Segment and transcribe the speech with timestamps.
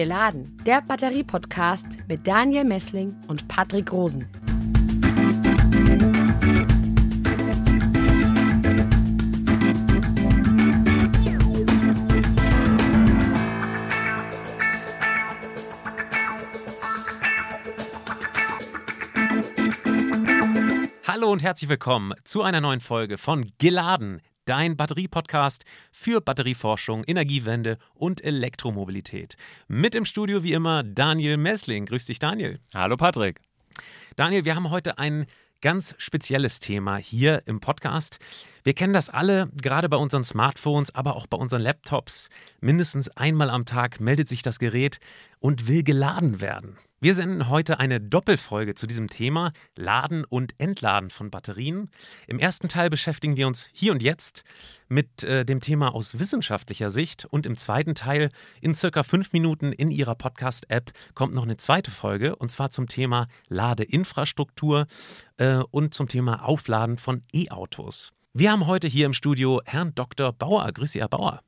[0.00, 4.26] Geladen, der Batterie-Podcast mit Daniel Messling und Patrick Rosen.
[21.06, 27.78] Hallo und herzlich willkommen zu einer neuen Folge von Geladen, dein Batterie-Podcast für Batterieforschung, Energiewende
[27.94, 29.36] und Elektromobilität.
[29.68, 31.86] Mit im Studio wie immer Daniel Messling.
[31.86, 32.58] Grüß dich, Daniel.
[32.74, 33.40] Hallo, Patrick.
[34.16, 35.26] Daniel, wir haben heute ein
[35.60, 38.18] ganz spezielles Thema hier im Podcast.
[38.62, 42.28] Wir kennen das alle, gerade bei unseren Smartphones, aber auch bei unseren Laptops.
[42.60, 44.98] Mindestens einmal am Tag meldet sich das Gerät
[45.38, 46.76] und will geladen werden.
[47.02, 51.88] Wir senden heute eine Doppelfolge zu diesem Thema Laden und Entladen von Batterien.
[52.26, 54.44] Im ersten Teil beschäftigen wir uns hier und jetzt
[54.88, 58.28] mit äh, dem Thema aus wissenschaftlicher Sicht und im zweiten Teil
[58.60, 62.86] in circa fünf Minuten in Ihrer Podcast-App kommt noch eine zweite Folge und zwar zum
[62.86, 64.86] Thema Ladeinfrastruktur
[65.38, 68.12] äh, und zum Thema Aufladen von E-Autos.
[68.32, 70.32] Wir haben heute hier im Studio Herrn Dr.
[70.32, 70.70] Bauer.
[70.70, 71.40] Grüße, Herr Bauer.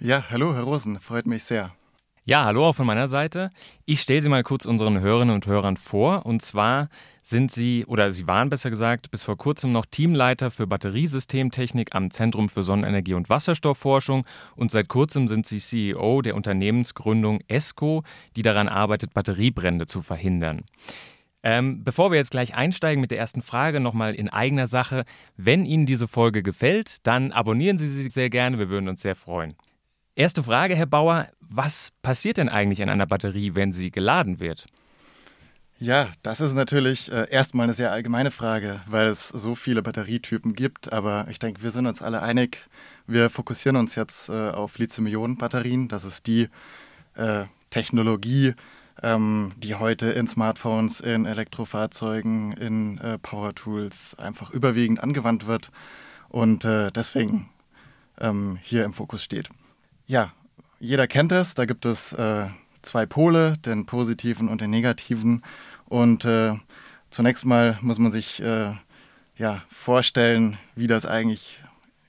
[0.00, 1.00] Ja, hallo, Herr Rosen.
[1.00, 1.72] Freut mich sehr.
[2.24, 3.50] Ja, hallo auch von meiner Seite.
[3.86, 6.26] Ich stelle Sie mal kurz unseren Hörerinnen und Hörern vor.
[6.26, 6.90] Und zwar
[7.24, 12.12] sind Sie, oder Sie waren besser gesagt, bis vor kurzem noch Teamleiter für Batteriesystemtechnik am
[12.12, 14.24] Zentrum für Sonnenenergie und Wasserstoffforschung.
[14.54, 18.04] Und seit kurzem sind Sie CEO der Unternehmensgründung ESCO,
[18.36, 20.62] die daran arbeitet, Batteriebrände zu verhindern.
[21.42, 25.04] Ähm, bevor wir jetzt gleich einsteigen mit der ersten Frage, nochmal in eigener Sache.
[25.36, 28.58] Wenn Ihnen diese Folge gefällt, dann abonnieren Sie sie sehr gerne.
[28.58, 29.54] Wir würden uns sehr freuen.
[30.16, 31.28] Erste Frage, Herr Bauer.
[31.38, 34.66] Was passiert denn eigentlich an einer Batterie, wenn sie geladen wird?
[35.78, 40.54] Ja, das ist natürlich äh, erstmal eine sehr allgemeine Frage, weil es so viele Batterietypen
[40.54, 40.92] gibt.
[40.92, 42.66] Aber ich denke, wir sind uns alle einig.
[43.06, 45.86] Wir fokussieren uns jetzt äh, auf Lithium-Ionen-Batterien.
[45.86, 46.48] Das ist die
[47.14, 48.54] äh, Technologie,
[49.02, 55.70] ähm, die heute in Smartphones, in Elektrofahrzeugen, in äh, Power Tools einfach überwiegend angewandt wird
[56.28, 57.48] und äh, deswegen
[58.20, 59.48] ähm, hier im Fokus steht.
[60.06, 60.32] Ja,
[60.80, 61.54] jeder kennt es.
[61.54, 62.46] Da gibt es äh,
[62.82, 65.42] zwei Pole, den positiven und den negativen.
[65.86, 66.54] Und äh,
[67.10, 68.72] zunächst mal muss man sich äh,
[69.36, 71.62] ja, vorstellen, wie das eigentlich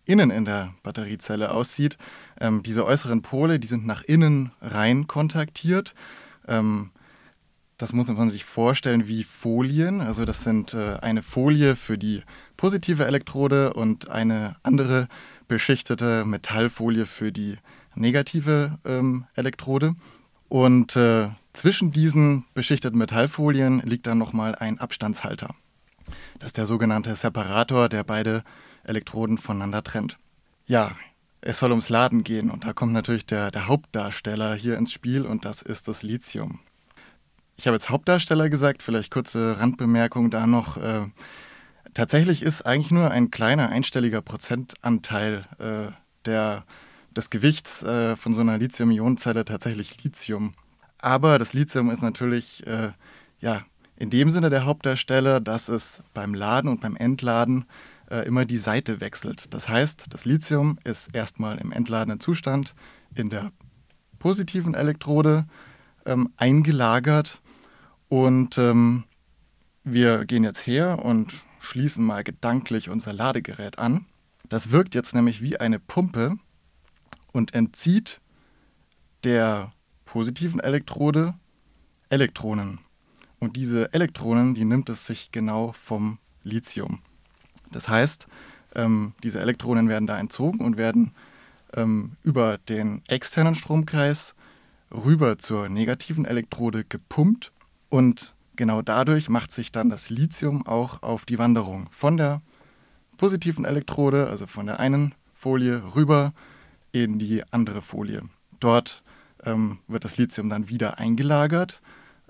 [0.05, 1.97] innen in der Batteriezelle aussieht.
[2.39, 5.93] Ähm, diese äußeren Pole, die sind nach innen rein kontaktiert.
[6.47, 6.91] Ähm,
[7.77, 10.01] das muss man sich vorstellen wie Folien.
[10.01, 12.23] Also das sind äh, eine Folie für die
[12.57, 15.07] positive Elektrode und eine andere
[15.47, 17.57] beschichtete Metallfolie für die
[17.95, 19.95] negative ähm, Elektrode.
[20.49, 25.55] Und äh, zwischen diesen beschichteten Metallfolien liegt dann nochmal ein Abstandshalter.
[26.39, 28.43] Das ist der sogenannte Separator, der beide
[28.83, 30.17] Elektroden voneinander trennt.
[30.65, 30.91] Ja,
[31.41, 35.25] es soll ums Laden gehen und da kommt natürlich der, der Hauptdarsteller hier ins Spiel
[35.25, 36.59] und das ist das Lithium.
[37.55, 40.77] Ich habe jetzt Hauptdarsteller gesagt, vielleicht kurze Randbemerkung da noch.
[40.77, 41.07] Äh,
[41.93, 45.91] tatsächlich ist eigentlich nur ein kleiner einstelliger Prozentanteil äh,
[46.25, 46.63] der
[47.15, 50.53] des Gewichts äh, von so einer Lithium-Ionen-Zelle tatsächlich Lithium.
[50.99, 52.91] Aber das Lithium ist natürlich äh,
[53.39, 53.63] ja,
[53.97, 57.65] in dem Sinne der Hauptdarsteller, dass es beim Laden und beim Entladen
[58.09, 59.53] äh, immer die Seite wechselt.
[59.53, 62.75] Das heißt, das Lithium ist erstmal im entladenen Zustand
[63.15, 63.51] in der
[64.19, 65.45] positiven Elektrode
[66.05, 67.41] ähm, eingelagert
[68.07, 69.03] und ähm,
[69.83, 74.05] wir gehen jetzt her und schließen mal gedanklich unser Ladegerät an.
[74.47, 76.37] Das wirkt jetzt nämlich wie eine Pumpe
[77.31, 78.19] und entzieht
[79.23, 79.71] der
[80.05, 81.35] positiven Elektrode
[82.09, 82.79] Elektronen.
[83.39, 87.01] Und diese Elektronen, die nimmt es sich genau vom Lithium.
[87.71, 88.27] Das heißt,
[88.75, 91.11] ähm, diese Elektronen werden da entzogen und werden
[91.75, 94.35] ähm, über den externen Stromkreis
[94.91, 97.51] rüber zur negativen Elektrode gepumpt
[97.89, 102.41] und genau dadurch macht sich dann das Lithium auch auf die Wanderung von der
[103.17, 106.33] positiven Elektrode, also von der einen Folie rüber
[106.91, 108.23] in die andere Folie.
[108.59, 109.03] Dort
[109.43, 111.81] ähm, wird das Lithium dann wieder eingelagert,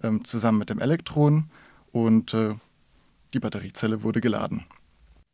[0.04, 1.50] ähm, zusammen mit dem Elektron
[1.92, 2.56] und äh,
[3.34, 4.66] die Batteriezelle wurde geladen.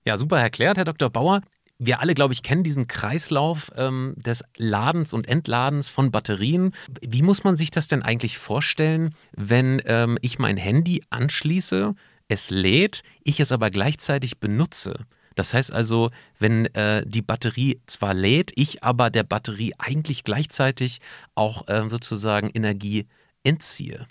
[0.05, 1.09] Ja, super erklärt, Herr Dr.
[1.09, 1.41] Bauer.
[1.79, 6.73] Wir alle, glaube ich, kennen diesen Kreislauf ähm, des Ladens und Entladens von Batterien.
[7.01, 11.95] Wie muss man sich das denn eigentlich vorstellen, wenn ähm, ich mein Handy anschließe,
[12.27, 15.05] es lädt, ich es aber gleichzeitig benutze?
[15.33, 21.01] Das heißt also, wenn äh, die Batterie zwar lädt, ich aber der Batterie eigentlich gleichzeitig
[21.33, 23.07] auch äh, sozusagen Energie
[23.43, 24.05] entziehe.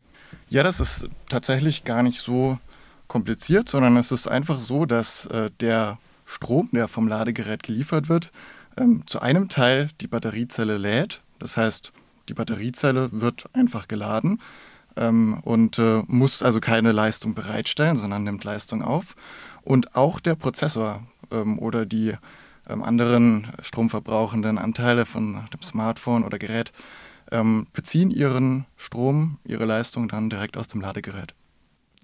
[0.50, 2.58] Ja, das ist tatsächlich gar nicht so
[3.08, 8.32] kompliziert, sondern es ist einfach so, dass äh, der Strom, der vom Ladegerät geliefert wird,
[8.76, 11.22] ähm, zu einem Teil die Batteriezelle lädt.
[11.38, 11.92] Das heißt,
[12.28, 14.40] die Batteriezelle wird einfach geladen
[14.96, 19.14] ähm, und äh, muss also keine Leistung bereitstellen, sondern nimmt Leistung auf.
[19.62, 22.14] Und auch der Prozessor ähm, oder die
[22.68, 26.72] ähm, anderen stromverbrauchenden Anteile von dem Smartphone oder Gerät
[27.30, 31.34] ähm, beziehen ihren Strom, ihre Leistung dann direkt aus dem Ladegerät.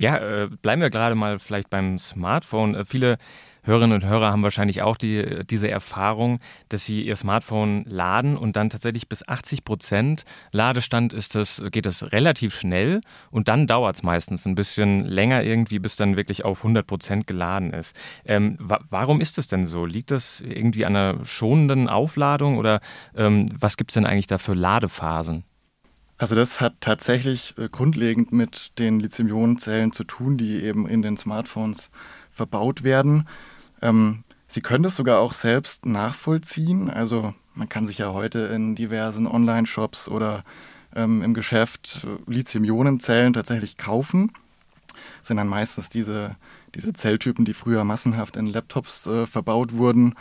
[0.00, 2.74] Ja, äh, bleiben wir gerade mal vielleicht beim Smartphone.
[2.74, 3.18] Äh, viele
[3.64, 8.56] Hörerinnen und Hörer haben wahrscheinlich auch die, diese Erfahrung, dass sie ihr Smartphone laden und
[8.56, 13.96] dann tatsächlich bis 80 Prozent Ladestand ist das, geht das relativ schnell und dann dauert
[13.96, 17.94] es meistens ein bisschen länger irgendwie, bis dann wirklich auf 100 Prozent geladen ist.
[18.24, 19.84] Ähm, wa warum ist das denn so?
[19.84, 22.80] Liegt das irgendwie an einer schonenden Aufladung oder
[23.14, 25.44] ähm, was gibt es denn eigentlich da für Ladephasen?
[26.20, 31.16] Also das hat tatsächlich äh, grundlegend mit den Lithium-Ionen-Zellen zu tun, die eben in den
[31.16, 31.90] Smartphones
[32.30, 33.26] verbaut werden.
[33.80, 36.90] Ähm, Sie können das sogar auch selbst nachvollziehen.
[36.90, 40.44] Also man kann sich ja heute in diversen Online-Shops oder
[40.94, 44.30] ähm, im Geschäft Lithium-Ionen-Zellen tatsächlich kaufen.
[45.20, 46.36] Das sind dann meistens diese,
[46.74, 50.16] diese Zelltypen, die früher massenhaft in Laptops äh, verbaut wurden.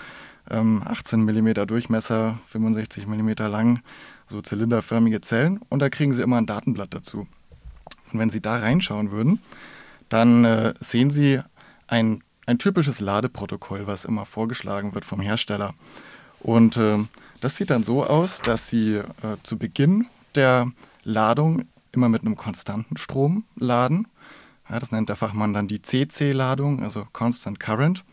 [0.50, 3.82] Ähm, 18 mm Durchmesser, 65 mm lang,
[4.28, 5.60] so zylinderförmige Zellen.
[5.70, 7.28] Und da kriegen Sie immer ein Datenblatt dazu.
[8.12, 9.42] Und wenn Sie da reinschauen würden,
[10.10, 11.40] dann äh, sehen Sie
[11.88, 15.76] ein ein typisches Ladeprotokoll, was immer vorgeschlagen wird vom Hersteller.
[16.40, 16.98] Und äh,
[17.42, 19.04] das sieht dann so aus, dass Sie äh,
[19.44, 20.72] zu Beginn der
[21.04, 24.08] Ladung immer mit einem konstanten Strom laden.
[24.68, 28.04] Ja, das nennt der Fachmann dann die CC-Ladung, also Constant Current.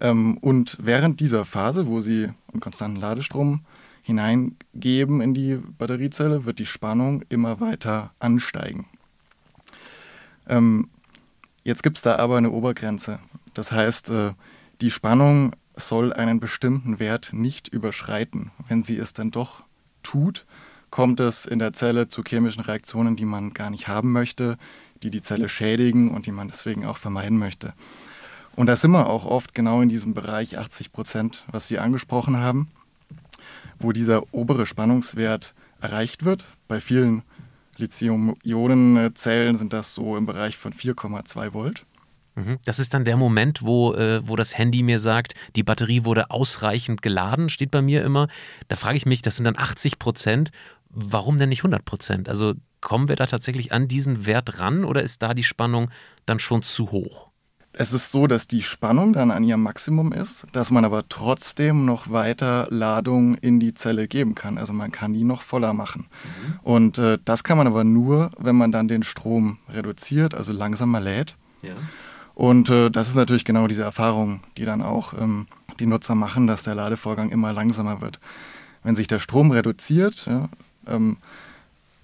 [0.00, 3.60] Ähm, und während dieser Phase, wo Sie einen konstanten Ladestrom
[4.02, 8.86] hineingeben in die Batteriezelle, wird die Spannung immer weiter ansteigen.
[10.48, 10.90] Ähm,
[11.66, 13.18] Jetzt gibt es da aber eine Obergrenze.
[13.52, 14.34] Das heißt, äh,
[14.80, 18.52] die Spannung soll einen bestimmten Wert nicht überschreiten.
[18.68, 19.64] Wenn sie es dann doch
[20.04, 20.46] tut,
[20.90, 24.58] kommt es in der Zelle zu chemischen Reaktionen, die man gar nicht haben möchte,
[25.02, 27.74] die die Zelle schädigen und die man deswegen auch vermeiden möchte.
[28.56, 32.38] Und da sind wir auch oft genau in diesem Bereich 80 Prozent, was Sie angesprochen
[32.38, 32.70] haben,
[33.78, 36.46] wo dieser obere Spannungswert erreicht wird.
[36.66, 37.22] Bei vielen
[37.76, 41.84] Lithium-Ionen-Zellen sind das so im Bereich von 4,2 Volt.
[42.34, 42.56] Mhm.
[42.64, 46.30] Das ist dann der Moment, wo, äh, wo das Handy mir sagt, die Batterie wurde
[46.30, 48.28] ausreichend geladen, steht bei mir immer.
[48.68, 50.50] Da frage ich mich, das sind dann 80 Prozent.
[50.88, 52.28] Warum denn nicht 100 Prozent?
[52.28, 55.90] Also kommen wir da tatsächlich an diesen Wert ran oder ist da die Spannung
[56.24, 57.28] dann schon zu hoch?
[57.78, 61.84] Es ist so, dass die Spannung dann an ihrem Maximum ist, dass man aber trotzdem
[61.84, 64.56] noch weiter Ladung in die Zelle geben kann.
[64.56, 66.06] Also man kann die noch voller machen.
[66.06, 66.54] Mhm.
[66.62, 71.00] Und äh, das kann man aber nur, wenn man dann den Strom reduziert, also langsamer
[71.00, 71.36] lädt.
[71.60, 71.74] Ja.
[72.34, 75.46] Und äh, das ist natürlich genau diese Erfahrung, die dann auch ähm,
[75.78, 78.20] die Nutzer machen, dass der Ladevorgang immer langsamer wird.
[78.84, 80.48] Wenn sich der Strom reduziert, ja,
[80.86, 81.18] ähm,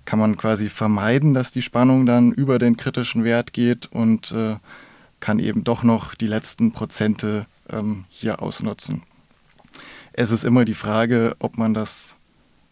[0.05, 4.57] kann man quasi vermeiden, dass die Spannung dann über den kritischen Wert geht und äh,
[5.23, 9.03] kann eben doch noch die letzten Prozente ähm, hier ausnutzen.
[10.13, 12.17] Es ist immer die Frage, ob man das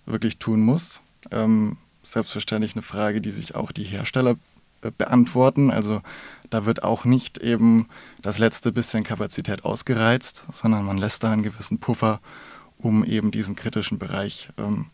[0.04, 1.00] wirklich tun muss.
[1.30, 4.36] Ähm, selbstverständlich eine Frage, die sich auch die Hersteller
[4.82, 5.70] äh, beantworten.
[5.70, 6.02] Also
[6.50, 7.88] da wird auch nicht eben
[8.20, 12.20] das letzte bisschen Kapazität ausgereizt, sondern man lässt da einen gewissen Puffer,
[12.76, 14.86] um eben diesen kritischen Bereich ähm,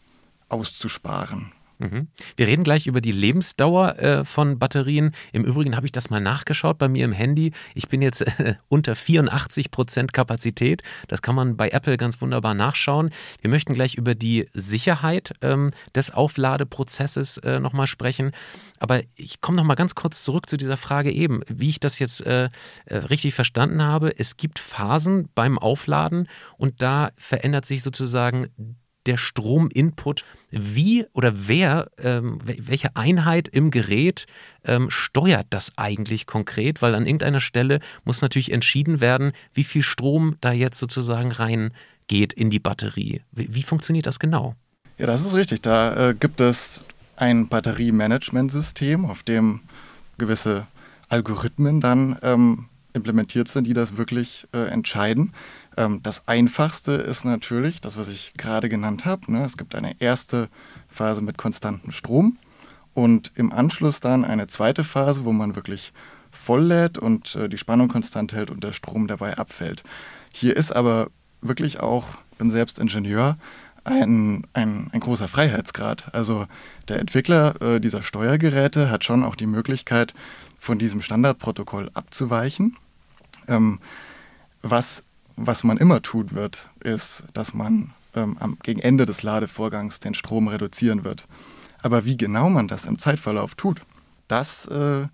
[0.51, 1.53] auszusparen.
[1.79, 2.09] Mhm.
[2.37, 5.13] Wir reden gleich über die Lebensdauer äh, von Batterien.
[5.33, 7.53] Im Übrigen habe ich das mal nachgeschaut bei mir im Handy.
[7.75, 10.83] Ich bin jetzt äh, unter 84 Prozent Kapazität.
[11.09, 13.11] Das kann man bei Apple ganz wunderbar nachschauen.
[13.43, 18.33] Wir möchten gleich über die Sicherheit ähm, des Aufladeprozesses äh, nochmal sprechen.
[18.79, 22.23] Aber ich komme nochmal ganz kurz zurück zu dieser Frage eben, wie ich das jetzt
[22.27, 24.19] richtig verstanden habe.
[24.19, 26.29] Es gibt Phasen beim Aufladen
[26.59, 28.49] und da verändert sich sozusagen
[29.07, 34.27] der Strominput, wie oder wer, ähm, welche Einheit im Gerät
[34.65, 36.83] ähm, steuert das eigentlich konkret?
[36.83, 42.33] Weil an irgendeiner Stelle muss natürlich entschieden werden, wie viel Strom da jetzt sozusagen reingeht
[42.33, 43.23] in die Batterie.
[43.33, 44.55] Wie, wie funktioniert das genau?
[44.99, 45.63] Ja, das ist richtig.
[45.63, 46.83] Da äh, gibt es
[47.17, 49.61] ein Batteriemanagementsystem, auf dem
[50.19, 50.67] gewisse
[51.09, 55.33] Algorithmen dann ähm, implementiert sind, die das wirklich äh, entscheiden.
[55.77, 59.31] Ähm, das Einfachste ist natürlich das, was ich gerade genannt habe.
[59.31, 59.45] Ne?
[59.45, 60.49] Es gibt eine erste
[60.89, 62.39] Phase mit konstantem Strom
[62.95, 65.93] und im Anschluss dann eine zweite Phase, wo man wirklich
[66.33, 69.85] voll lädt und äh, die Spannung konstant hält und der Strom dabei abfällt.
[70.33, 71.09] Hier ist aber
[71.41, 73.37] wirklich auch, ich bin selbst Ingenieur,
[73.85, 76.13] ein, ein, ein großer Freiheitsgrad.
[76.13, 76.47] Also
[76.89, 80.13] der Entwickler äh, dieser Steuergeräte hat schon auch die Möglichkeit,
[80.59, 82.77] von diesem Standardprotokoll abzuweichen.
[83.49, 83.81] Ähm,
[84.63, 85.03] was
[85.37, 90.15] was man immer tut wird, ist, dass man ähm, am, gegen Ende des Ladevorgangs den
[90.15, 91.27] Strom reduzieren wird.
[91.83, 93.83] Aber wie genau man das im Zeitverlauf tut,
[94.29, 95.07] das, äh,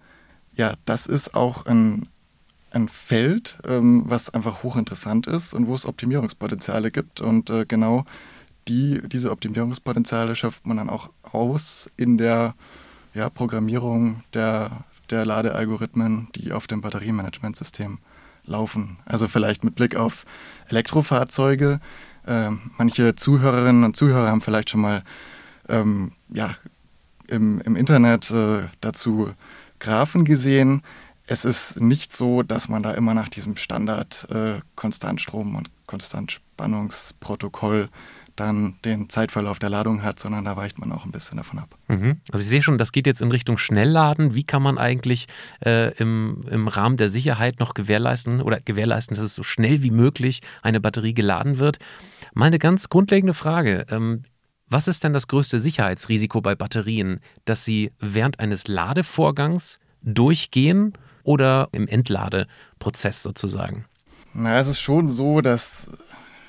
[0.54, 2.08] ja, das ist auch ein,
[2.70, 7.20] ein Feld, ähm, was einfach hochinteressant ist und wo es Optimierungspotenziale gibt.
[7.20, 8.04] Und äh, genau
[8.68, 12.54] die, diese Optimierungspotenziale schöpft man dann auch aus in der
[13.12, 17.98] ja, Programmierung der, der Ladealgorithmen, die auf dem Batteriemanagementsystem
[18.52, 18.98] laufen.
[19.04, 20.24] Also vielleicht mit Blick auf
[20.68, 21.80] Elektrofahrzeuge.
[22.26, 25.02] Äh, manche Zuhörerinnen und Zuhörer haben vielleicht schon mal
[25.68, 26.54] ähm, ja,
[27.28, 29.32] im, im Internet äh, dazu
[29.80, 30.82] Graphen gesehen.
[31.26, 37.88] Es ist nicht so, dass man da immer nach diesem Standard äh, Konstantstrom und Konstantspannungsprotokoll
[38.36, 41.76] dann den Zeitverlauf der Ladung hat, sondern da weicht man auch ein bisschen davon ab.
[41.88, 42.20] Mhm.
[42.30, 44.34] Also ich sehe schon, das geht jetzt in Richtung Schnellladen.
[44.34, 45.26] Wie kann man eigentlich
[45.64, 49.90] äh, im, im Rahmen der Sicherheit noch gewährleisten oder gewährleisten, dass es so schnell wie
[49.90, 51.78] möglich eine Batterie geladen wird?
[52.34, 53.86] Mal eine ganz grundlegende Frage.
[53.90, 54.22] Ähm,
[54.68, 61.68] was ist denn das größte Sicherheitsrisiko bei Batterien, dass sie während eines Ladevorgangs durchgehen oder
[61.72, 63.84] im Entladeprozess sozusagen?
[64.32, 65.88] Na, es ist schon so, dass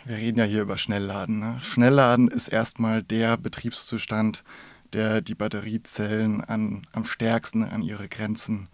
[0.06, 1.40] wir reden ja hier über Schnellladen.
[1.40, 1.60] Ne?
[1.62, 4.44] Schnellladen ist erstmal der Betriebszustand,
[4.94, 8.68] der die Batteriezellen an, am stärksten an ihre Grenzen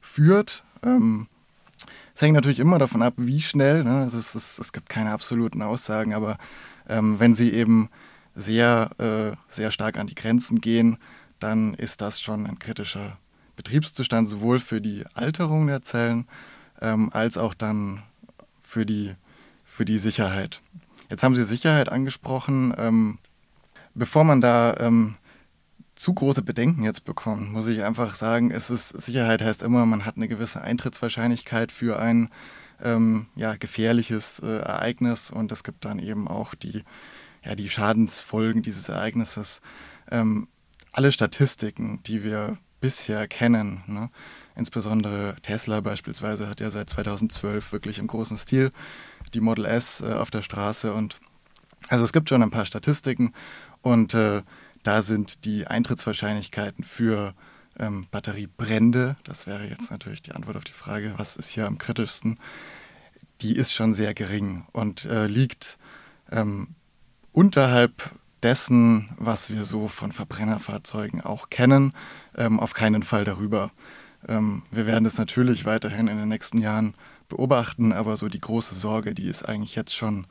[0.00, 0.64] führt.
[0.82, 1.28] Ähm,
[2.14, 3.84] es hängt natürlich immer davon ab, wie schnell.
[3.84, 4.02] Ne?
[4.02, 6.38] Also es, es, es, gibt keine absoluten Aussagen, aber
[6.88, 7.90] ähm, wenn sie eben
[8.34, 10.98] sehr, äh, sehr stark an die Grenzen gehen,
[11.40, 13.18] dann ist das schon ein kritischer
[13.56, 16.26] Betriebszustand, sowohl für die Alterung der Zellen
[16.80, 18.02] ähm, als auch dann
[18.60, 19.14] für die,
[19.74, 20.60] für die Sicherheit.
[21.10, 22.72] Jetzt haben Sie Sicherheit angesprochen.
[22.78, 23.18] Ähm,
[23.94, 25.16] bevor man da ähm,
[25.96, 30.04] zu große Bedenken jetzt bekommt, muss ich einfach sagen, es ist, Sicherheit heißt immer, man
[30.04, 32.30] hat eine gewisse Eintrittswahrscheinlichkeit für ein
[32.82, 36.84] ähm, ja, gefährliches äh, Ereignis und es gibt dann eben auch die
[37.44, 39.60] ja, die Schadensfolgen dieses Ereignisses.
[40.10, 40.48] Ähm,
[40.92, 44.10] alle Statistiken, die wir bisher kennen, ne?
[44.56, 48.72] insbesondere Tesla beispielsweise hat ja seit 2012 wirklich im großen Stil
[49.34, 51.18] die Model S äh, auf der Straße und
[51.88, 53.32] also es gibt schon ein paar Statistiken
[53.82, 54.42] und äh,
[54.82, 57.34] da sind die Eintrittswahrscheinlichkeiten für
[57.78, 61.78] ähm, Batteriebrände, das wäre jetzt natürlich die Antwort auf die Frage, was ist hier am
[61.78, 62.38] kritischsten,
[63.40, 65.78] die ist schon sehr gering und äh, liegt
[66.30, 66.68] ähm,
[67.32, 68.10] unterhalb
[68.42, 71.92] dessen, was wir so von Verbrennerfahrzeugen auch kennen,
[72.36, 73.70] ähm, auf keinen Fall darüber.
[74.28, 76.94] Ähm, wir werden das natürlich weiterhin in den nächsten Jahren
[77.28, 80.26] beobachten, aber so die große Sorge, die ist eigentlich jetzt schon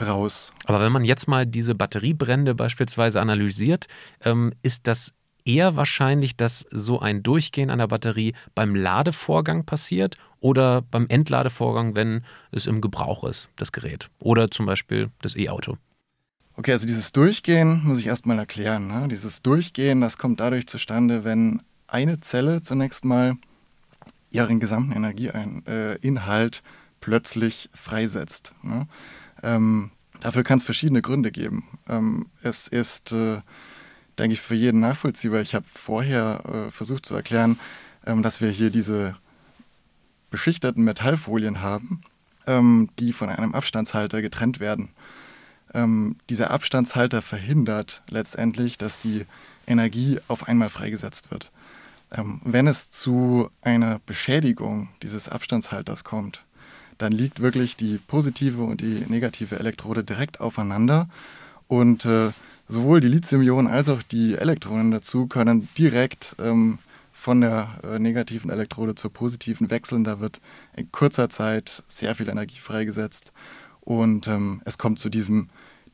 [0.00, 0.52] raus.
[0.64, 3.86] Aber wenn man jetzt mal diese Batteriebrände beispielsweise analysiert,
[4.24, 5.12] ähm, ist das
[5.44, 12.22] eher wahrscheinlich, dass so ein Durchgehen einer Batterie beim Ladevorgang passiert oder beim Entladevorgang, wenn
[12.52, 15.76] es im Gebrauch ist, das Gerät oder zum Beispiel das E-Auto.
[16.54, 18.88] Okay, also dieses Durchgehen muss ich erstmal erklären.
[18.88, 19.08] Ne?
[19.08, 23.34] Dieses Durchgehen, das kommt dadurch zustande, wenn eine Zelle zunächst mal
[24.30, 26.68] ihren gesamten Energieinhalt äh,
[27.00, 28.52] plötzlich freisetzt.
[28.62, 28.86] Ne?
[29.42, 31.64] Ähm, dafür kann es verschiedene Gründe geben.
[31.88, 33.40] Ähm, es ist, äh,
[34.18, 35.40] denke ich, für jeden nachvollziehbar.
[35.40, 37.58] Ich habe vorher äh, versucht zu erklären,
[38.04, 39.16] ähm, dass wir hier diese
[40.30, 42.02] beschichteten Metallfolien haben,
[42.46, 44.90] ähm, die von einem Abstandshalter getrennt werden
[45.74, 49.26] ähm, dieser Abstandshalter verhindert letztendlich, dass die
[49.66, 51.50] Energie auf einmal freigesetzt wird.
[52.12, 56.44] Ähm, wenn es zu einer Beschädigung dieses Abstandshalters kommt,
[56.96, 61.08] dann liegt wirklich die positive und die negative Elektrode direkt aufeinander
[61.68, 62.30] und äh,
[62.66, 66.78] sowohl die Lithium-Ionen als auch die Elektronen dazu können direkt ähm,
[67.12, 70.04] von der äh, negativen Elektrode zur positiven wechseln.
[70.04, 70.40] Da wird
[70.76, 73.32] in kurzer Zeit sehr viel Energie freigesetzt
[73.80, 75.48] und ähm, es kommt zu diesem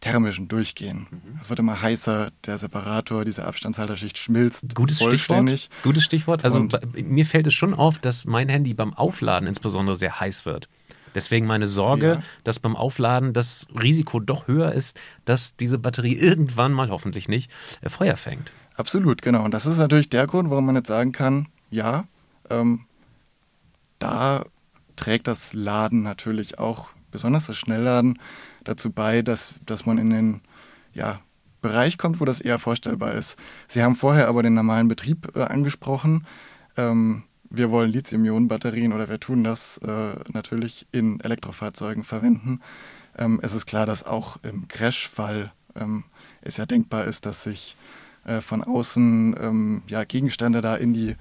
[0.05, 1.07] thermischen Durchgehen.
[1.11, 1.39] Mhm.
[1.41, 4.75] Es wird immer heißer, der Separator, diese Abstandshalterschicht schmilzt.
[4.75, 5.69] Gutes Stichwort.
[5.83, 6.45] Gutes Stichwort.
[6.45, 10.47] Also Und mir fällt es schon auf, dass mein Handy beim Aufladen insbesondere sehr heiß
[10.47, 10.69] wird.
[11.15, 12.23] Deswegen meine Sorge, ja.
[12.43, 17.51] dass beim Aufladen das Risiko doch höher ist, dass diese Batterie irgendwann mal hoffentlich nicht
[17.83, 18.53] äh, Feuer fängt.
[18.77, 19.45] Absolut, genau.
[19.45, 22.07] Und das ist natürlich der Grund, warum man jetzt sagen kann, ja,
[22.51, 22.87] ähm,
[24.01, 24.45] da
[24.97, 28.19] trägt das Laden natürlich auch besonders das Schnellladen,
[28.65, 30.41] dazu bei, dass, dass man in den
[30.93, 31.21] ja,
[31.63, 33.39] Bereich kommt, wo das eher vorstellbar ist.
[33.69, 36.27] Sie haben vorher aber den normalen Betrieb äh, angesprochen.
[36.77, 42.61] Ähm, wir wollen Lithium-Ionen-Batterien oder wir tun das äh, natürlich in Elektrofahrzeugen verwenden.
[43.17, 46.03] Ähm, es ist klar, dass auch im Crash-Fall ähm,
[46.43, 47.77] es ja denkbar ist, dass sich
[48.25, 51.15] äh, von außen ähm, ja, Gegenstände da in die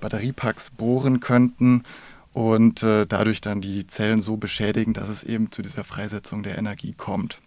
[0.00, 1.84] Batteriepacks bohren könnten
[2.38, 6.56] und äh, dadurch dann die Zellen so beschädigen, dass es eben zu dieser Freisetzung der
[6.56, 7.40] Energie kommt.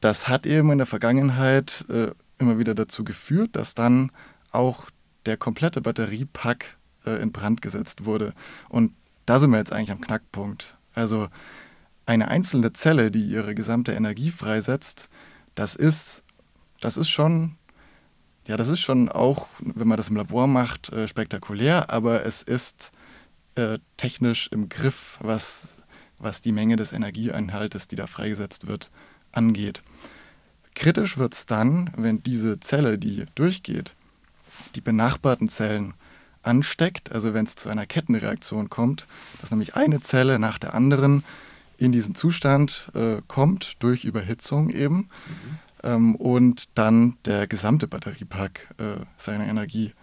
[0.00, 4.10] das hat eben in der Vergangenheit äh, immer wieder dazu geführt, dass dann
[4.50, 4.86] auch
[5.26, 8.32] der komplette Batteriepack äh, in Brand gesetzt wurde.
[8.70, 8.94] Und
[9.26, 10.78] da sind wir jetzt eigentlich am Knackpunkt.
[10.94, 11.28] Also
[12.06, 15.10] eine einzelne Zelle, die ihre gesamte Energie freisetzt,
[15.54, 16.22] das ist,
[16.80, 17.56] das ist schon,
[18.46, 22.42] ja, das ist schon auch, wenn man das im Labor macht, äh, spektakulär, aber es
[22.42, 22.90] ist
[23.58, 25.74] äh, technisch im Griff, was,
[26.18, 28.90] was die Menge des Energieeinhaltes, die da freigesetzt wird,
[29.32, 29.82] angeht.
[30.74, 33.96] Kritisch wird es dann, wenn diese Zelle, die durchgeht,
[34.76, 35.94] die benachbarten Zellen
[36.42, 39.08] ansteckt, also wenn es zu einer Kettenreaktion kommt,
[39.40, 41.24] dass nämlich eine Zelle nach der anderen
[41.78, 45.08] in diesen Zustand äh, kommt, durch Überhitzung eben, mhm.
[45.82, 49.94] ähm, und dann der gesamte Batteriepack äh, seine Energie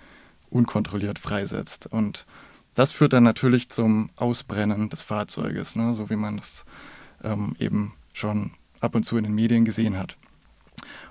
[0.49, 1.87] unkontrolliert freisetzt.
[1.87, 2.25] Und
[2.75, 6.65] das führt dann natürlich zum Ausbrennen des Fahrzeuges, ne, so wie man es
[7.23, 8.51] ähm, eben schon
[8.81, 10.17] ab und zu in den Medien gesehen hat.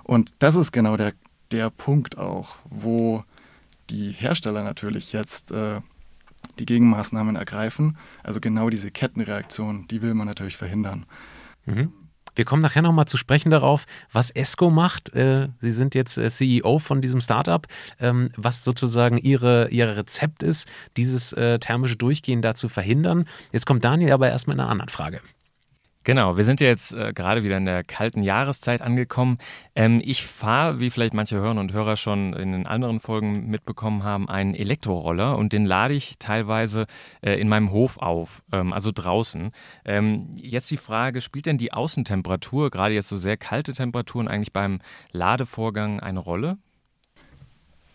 [0.03, 1.13] Und das ist genau der,
[1.51, 3.23] der Punkt auch, wo
[3.89, 5.81] die Hersteller natürlich jetzt äh,
[6.59, 7.97] die Gegenmaßnahmen ergreifen.
[8.23, 11.05] Also genau diese Kettenreaktion, die will man natürlich verhindern.
[11.65, 11.91] Mhm.
[12.35, 15.13] Wir kommen nachher nochmal zu sprechen darauf, was ESCO macht.
[15.15, 17.65] Äh, Sie sind jetzt äh, CEO von diesem Startup,
[17.99, 23.25] ähm, was sozusagen Ihre, Ihr Rezept ist, dieses äh, thermische Durchgehen da zu verhindern.
[23.51, 25.21] Jetzt kommt Daniel aber erstmal in einer anderen Frage.
[26.05, 29.39] Genau, wir sind ja jetzt äh, gerade wieder in der kalten Jahreszeit angekommen.
[29.73, 34.03] Ähm, ich fahre, wie vielleicht manche Hörerinnen und Hörer schon in den anderen Folgen mitbekommen
[34.03, 36.85] haben, einen Elektroroller und den lade ich teilweise
[37.21, 39.51] äh, in meinem Hof auf, ähm, also draußen.
[39.83, 44.53] Ähm, jetzt die Frage, spielt denn die Außentemperatur, gerade jetzt so sehr kalte Temperaturen, eigentlich
[44.53, 44.81] beim
[45.11, 46.59] Ladevorgang eine Rolle?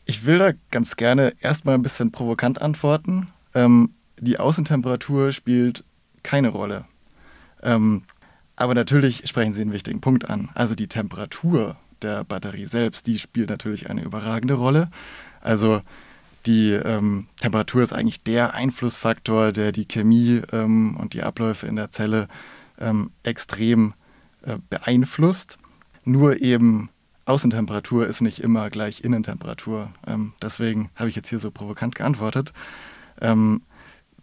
[0.04, 3.28] Ich will da ganz gerne erstmal ein bisschen provokant antworten.
[3.54, 5.84] Ähm, die Außentemperatur spielt
[6.24, 6.86] keine Rolle.
[7.62, 8.02] Ähm,
[8.56, 10.50] aber natürlich sprechen Sie einen wichtigen Punkt an.
[10.54, 14.90] Also die Temperatur der Batterie selbst, die spielt natürlich eine überragende Rolle.
[15.40, 15.82] Also
[16.46, 21.76] die ähm, Temperatur ist eigentlich der Einflussfaktor, der die Chemie ähm, und die Abläufe in
[21.76, 22.28] der Zelle
[22.78, 23.94] ähm, extrem
[24.42, 25.58] äh, beeinflusst.
[26.04, 26.88] Nur eben
[27.26, 29.92] Außentemperatur ist nicht immer gleich Innentemperatur.
[30.06, 32.52] Ähm, deswegen habe ich jetzt hier so provokant geantwortet.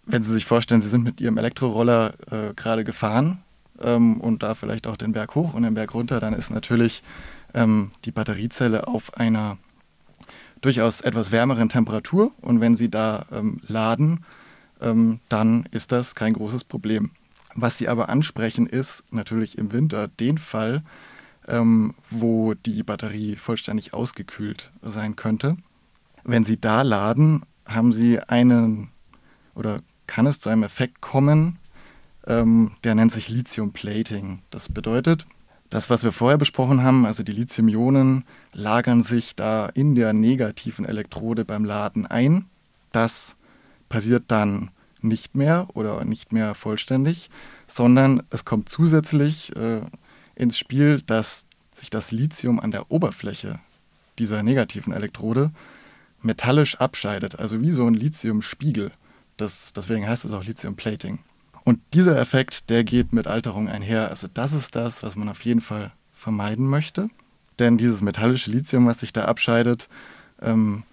[0.10, 3.44] Wenn Sie sich vorstellen, Sie sind mit Ihrem Elektroroller äh, gerade gefahren
[3.82, 7.04] ähm, und da vielleicht auch den Berg hoch und den Berg runter, dann ist natürlich
[7.54, 9.58] ähm, die Batteriezelle auf einer
[10.62, 14.24] durchaus etwas wärmeren Temperatur und wenn Sie da ähm, laden,
[14.80, 17.12] ähm, dann ist das kein großes Problem.
[17.54, 20.84] Was Sie aber ansprechen, ist natürlich im Winter den Fall,
[21.50, 25.58] ähm, wo die Batterie vollständig ausgekühlt sein könnte.
[26.24, 28.90] Wenn Sie da laden, haben Sie einen
[29.54, 31.60] oder kann es zu einem Effekt kommen,
[32.26, 34.42] ähm, der nennt sich Lithium Plating.
[34.50, 35.26] Das bedeutet,
[35.70, 40.86] das, was wir vorher besprochen haben, also die Lithium-Ionen lagern sich da in der negativen
[40.86, 42.46] Elektrode beim Laden ein.
[42.92, 43.36] Das
[43.90, 44.70] passiert dann
[45.02, 47.30] nicht mehr oder nicht mehr vollständig,
[47.68, 49.82] sondern es kommt zusätzlich äh,
[50.36, 53.60] ins Spiel, dass sich das Lithium an der Oberfläche
[54.20, 55.52] dieser negativen Elektrode
[56.22, 58.92] metallisch abscheidet, also wie so ein Lithiumspiegel.
[59.38, 61.20] Das, deswegen heißt es auch Lithium Plating.
[61.64, 64.10] Und dieser Effekt, der geht mit Alterung einher.
[64.10, 67.10] Also das ist das, was man auf jeden Fall vermeiden möchte.
[67.60, 69.90] Denn dieses metallische Lithium, was sich da abscheidet,
[70.42, 70.84] ähm,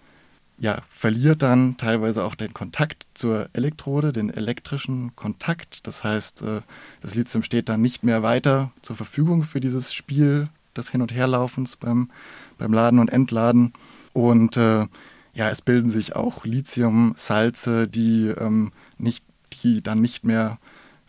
[0.59, 5.87] ja, verliert dann teilweise auch den Kontakt zur Elektrode, den elektrischen Kontakt.
[5.87, 6.61] Das heißt, äh,
[7.01, 11.13] das Lithium steht dann nicht mehr weiter zur Verfügung für dieses Spiel des Hin- und
[11.13, 12.11] Herlaufens beim,
[12.59, 13.73] beim Laden und Entladen.
[14.13, 14.87] Und äh,
[15.35, 19.25] ja, es bilden sich auch Lithiumsalze, die, ähm, nicht,
[19.63, 20.59] die dann nicht mehr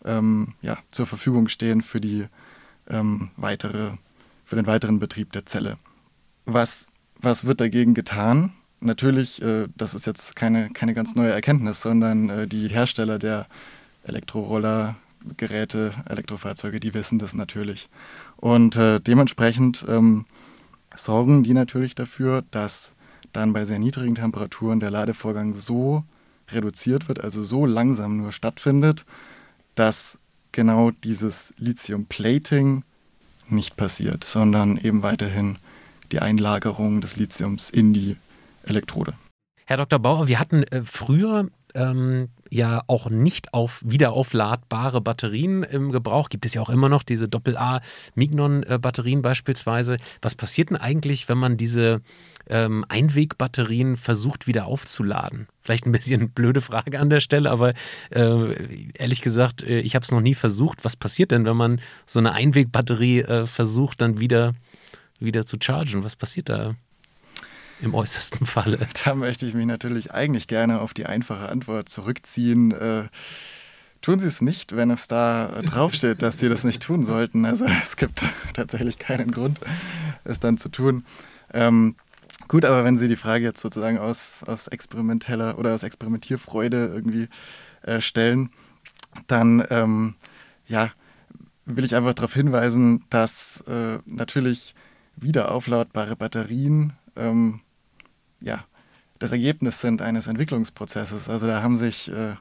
[0.04, 2.26] ähm, ja, zur Verfügung stehen für, die,
[2.88, 3.92] ähm, weitere,
[4.44, 5.78] für den weiteren Betrieb der Zelle.
[6.44, 6.88] Was,
[7.20, 8.52] was wird dagegen getan?
[8.80, 13.46] Natürlich, äh, das ist jetzt keine, keine ganz neue Erkenntnis, sondern äh, die Hersteller der
[14.04, 14.96] Elektroroller,
[15.36, 17.88] Geräte, Elektrofahrzeuge, die wissen das natürlich.
[18.36, 20.24] Und äh, dementsprechend ähm,
[20.94, 22.95] sorgen die natürlich dafür, dass
[23.36, 26.04] dann bei sehr niedrigen Temperaturen der Ladevorgang so
[26.50, 29.04] reduziert wird, also so langsam nur stattfindet,
[29.74, 30.18] dass
[30.52, 32.82] genau dieses Lithium-Plating
[33.48, 35.58] nicht passiert, sondern eben weiterhin
[36.12, 38.16] die Einlagerung des Lithiums in die
[38.62, 39.14] Elektrode.
[39.66, 39.98] Herr Dr.
[39.98, 46.28] Bauer, wir hatten äh, früher ähm, ja auch nicht auf wiederaufladbare Batterien im Gebrauch.
[46.28, 49.96] Gibt es ja auch immer noch diese Doppel-A-Mignon-Batterien beispielsweise.
[50.22, 52.00] Was passiert denn eigentlich, wenn man diese
[52.48, 55.48] ähm, Einwegbatterien versucht wieder aufzuladen?
[55.60, 57.70] Vielleicht ein bisschen blöde Frage an der Stelle, aber
[58.10, 60.84] äh, ehrlich gesagt, äh, ich habe es noch nie versucht.
[60.84, 64.54] Was passiert denn, wenn man so eine Einwegbatterie äh, versucht, dann wieder,
[65.18, 66.04] wieder zu chargen?
[66.04, 66.74] Was passiert da?
[67.80, 68.78] Im äußersten Falle.
[69.04, 72.72] Da möchte ich mich natürlich eigentlich gerne auf die einfache Antwort zurückziehen.
[72.72, 73.08] Äh,
[74.02, 77.44] tun Sie es nicht, wenn es da draufsteht, dass Sie das nicht tun sollten.
[77.44, 78.22] Also es gibt
[78.54, 79.60] tatsächlich keinen Grund,
[80.24, 81.04] es dann zu tun.
[81.52, 81.96] Ähm,
[82.48, 87.28] gut, aber wenn Sie die Frage jetzt sozusagen aus, aus experimenteller oder aus Experimentierfreude irgendwie
[87.82, 88.50] äh, stellen,
[89.26, 90.14] dann ähm,
[90.66, 90.92] ja,
[91.64, 94.74] will ich einfach darauf hinweisen, dass äh, natürlich
[95.16, 97.60] wiederaufladbare Batterien ähm,
[98.40, 98.64] ja,
[99.18, 101.28] das Ergebnis sind eines Entwicklungsprozesses.
[101.28, 102.34] Also da haben sich äh,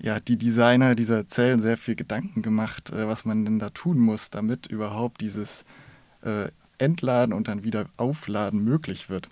[0.00, 3.98] ja, die Designer dieser Zellen sehr viel Gedanken gemacht, äh, was man denn da tun
[3.98, 5.64] muss, damit überhaupt dieses
[6.22, 9.28] äh, Entladen und dann wieder Aufladen möglich wird.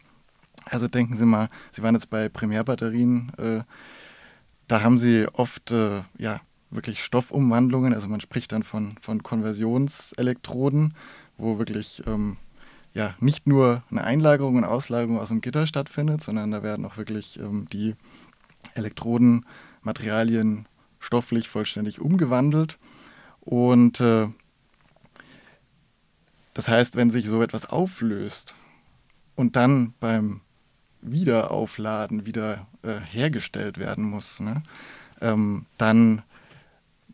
[0.64, 3.62] Also denken Sie mal, Sie waren jetzt bei Primärbatterien, äh,
[4.66, 10.94] da haben Sie oft äh, ja, wirklich Stoffumwandlungen, also man spricht dann von, von Konversionselektroden,
[11.38, 12.37] wo wirklich ähm,
[12.96, 16.96] ja, nicht nur eine Einlagerung und Auslagerung aus dem Gitter stattfindet, sondern da werden auch
[16.96, 17.94] wirklich ähm, die
[18.72, 20.66] Elektrodenmaterialien
[20.98, 22.78] stofflich vollständig umgewandelt.
[23.40, 24.28] Und äh,
[26.54, 28.56] das heißt, wenn sich so etwas auflöst
[29.35, 30.40] und dann beim
[31.02, 34.62] Wiederaufladen wieder äh, hergestellt werden muss, ne,
[35.20, 36.22] ähm, dann,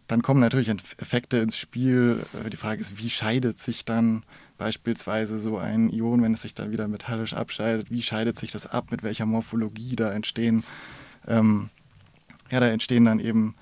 [0.07, 0.69] dann kommen natürlich
[0.99, 2.25] Effekte ins Spiel.
[2.47, 4.23] Äh, die Frage ist, wie scheidet sich dann
[4.59, 8.67] beispielsweise so ein Ion, wenn es sich dann wieder metallisch abscheidet, wie scheidet sich das
[8.67, 10.65] ab, mit welcher Morphologie da entstehen.
[11.27, 11.71] Ähm,
[12.51, 13.55] ja, da entstehen dann eben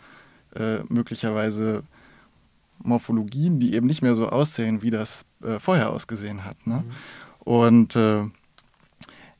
[0.56, 1.84] äh, möglicherweise
[2.82, 6.66] Morphologien, die eben nicht mehr so aussehen, wie das äh, vorher ausgesehen hat.
[6.66, 6.84] Ne?
[6.84, 6.90] Mhm.
[7.40, 8.24] Und äh,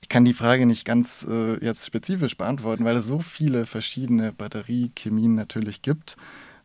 [0.00, 4.32] ich kann die Frage nicht ganz äh, jetzt spezifisch beantworten, weil es so viele verschiedene
[4.32, 6.16] Batteriechemien natürlich gibt.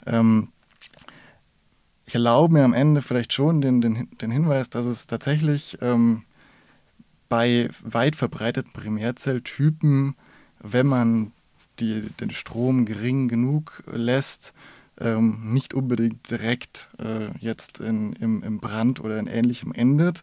[0.05, 0.49] Ähm,
[2.05, 6.23] ich erlaube mir am Ende vielleicht schon den, den, den Hinweis, dass es tatsächlich ähm,
[7.29, 10.15] bei weit verbreiteten Primärzelltypen,
[10.59, 11.31] wenn man
[11.79, 14.53] die, den Strom gering genug lässt,
[14.99, 20.21] ähm, nicht unbedingt direkt äh, jetzt in, im, im, Brand oder in Ähnlichem endet.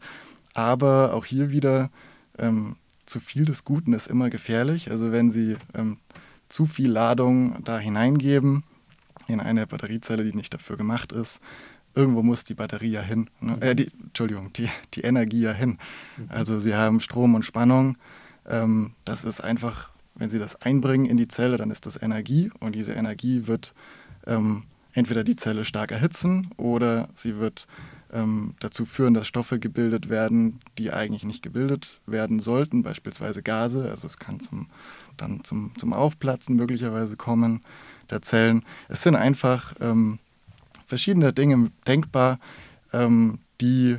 [0.55, 1.90] Aber auch hier wieder,
[2.38, 4.90] ähm, zu viel des Guten ist immer gefährlich.
[4.90, 5.99] Also wenn Sie ähm,
[6.49, 8.64] zu viel Ladung da hineingeben,
[9.27, 11.40] in eine Batteriezelle, die nicht dafür gemacht ist,
[11.94, 13.28] irgendwo muss die Batterie ja hin.
[13.40, 13.59] Ne?
[13.61, 15.78] Äh, die, Entschuldigung, die, die Energie ja hin.
[16.16, 16.24] Mhm.
[16.28, 17.96] Also sie haben Strom und Spannung.
[18.46, 22.50] Ähm, das ist einfach, wenn sie das einbringen in die Zelle, dann ist das Energie
[22.61, 23.74] und diese Energie wird
[24.26, 27.66] ähm, entweder die Zelle stark erhitzen oder sie wird
[28.12, 33.90] ähm, dazu führen, dass Stoffe gebildet werden, die eigentlich nicht gebildet werden sollten, beispielsweise Gase.
[33.90, 34.68] Also es kann zum,
[35.16, 37.62] dann zum, zum Aufplatzen möglicherweise kommen
[38.11, 38.64] der Zellen.
[38.88, 40.18] Es sind einfach ähm,
[40.92, 42.38] verschiedene Dinge denkbar,
[42.92, 43.96] ähm, die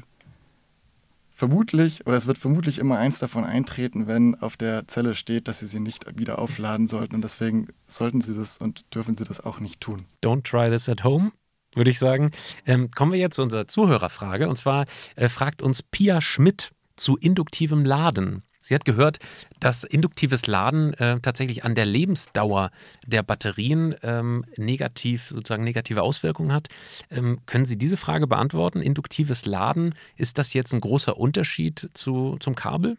[1.34, 5.58] vermutlich, oder es wird vermutlich immer eins davon eintreten, wenn auf der Zelle steht, dass
[5.58, 7.16] Sie sie nicht wieder aufladen sollten.
[7.16, 10.06] Und deswegen sollten Sie das und dürfen Sie das auch nicht tun.
[10.24, 11.32] Don't try this at home
[11.76, 12.30] würde ich sagen.
[12.68, 14.48] Ähm, kommen wir jetzt zu unserer Zuhörerfrage.
[14.48, 18.44] Und zwar äh, fragt uns Pia Schmidt zu induktivem Laden.
[18.64, 19.20] Sie hat gehört,
[19.60, 22.72] dass induktives Laden äh, tatsächlich an der Lebensdauer
[23.06, 26.70] der Batterien ähm, negativ, sozusagen negative Auswirkungen hat.
[27.12, 28.82] Ähm, können Sie diese Frage beantworten?
[28.82, 32.98] Induktives Laden, ist das jetzt ein großer Unterschied zu, zum Kabel?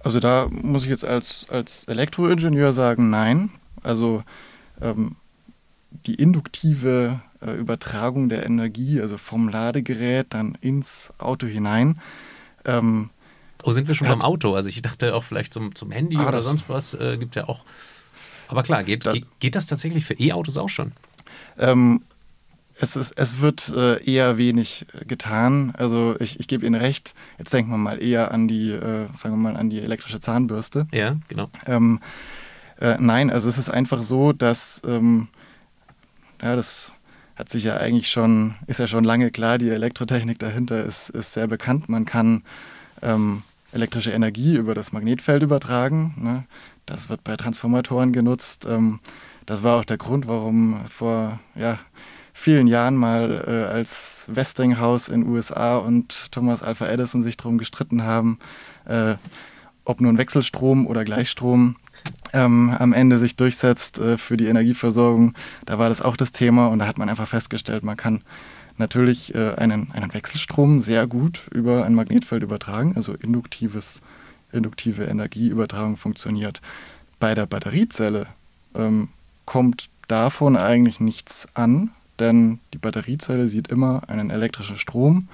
[0.00, 3.50] Also da muss ich jetzt als, als Elektroingenieur sagen, nein.
[3.82, 4.22] Also
[4.80, 5.16] ähm,
[6.06, 12.00] die induktive äh, Übertragung der Energie, also vom Ladegerät dann ins Auto hinein,
[12.64, 13.10] ähm,
[13.66, 14.12] Oh, sind wir schon ja.
[14.12, 14.54] beim Auto?
[14.54, 17.48] Also ich dachte auch vielleicht zum, zum Handy ah, oder sonst was äh, gibt ja
[17.48, 17.64] auch.
[18.48, 20.92] Aber klar, geht, das, geht das tatsächlich für E-Autos auch schon?
[21.58, 22.02] Ähm,
[22.78, 25.72] es, ist, es wird äh, eher wenig getan.
[25.78, 27.14] Also ich, ich gebe Ihnen recht.
[27.38, 30.86] Jetzt denken wir mal eher an die, äh, sagen wir mal, an die elektrische Zahnbürste.
[30.92, 31.48] Ja, genau.
[31.66, 32.00] Ähm,
[32.80, 35.28] äh, nein, also es ist einfach so, dass ähm,
[36.42, 36.92] ja, das
[37.36, 41.32] hat sich ja eigentlich schon, ist ja schon lange klar, die Elektrotechnik dahinter ist, ist
[41.32, 41.88] sehr bekannt.
[41.88, 42.42] Man kann
[43.02, 43.42] ähm,
[43.74, 46.14] elektrische Energie über das Magnetfeld übertragen.
[46.16, 46.44] Ne?
[46.86, 48.66] Das wird bei Transformatoren genutzt.
[48.68, 49.00] Ähm,
[49.46, 51.78] das war auch der Grund, warum vor ja,
[52.32, 58.04] vielen Jahren mal äh, als Westinghouse in USA und Thomas Alpha Edison sich darum gestritten
[58.04, 58.38] haben,
[58.86, 59.16] äh,
[59.84, 61.76] ob nun Wechselstrom oder Gleichstrom
[62.32, 65.34] ähm, am Ende sich durchsetzt äh, für die Energieversorgung.
[65.66, 68.22] Da war das auch das Thema und da hat man einfach festgestellt, man kann
[68.78, 74.00] natürlich äh, einen, einen Wechselstrom sehr gut über ein Magnetfeld übertragen, also induktives,
[74.52, 76.60] induktive Energieübertragung funktioniert.
[77.20, 78.26] Bei der Batteriezelle
[78.74, 79.08] ähm,
[79.44, 85.28] kommt davon eigentlich nichts an, denn die Batteriezelle sieht immer einen elektrischen Strom,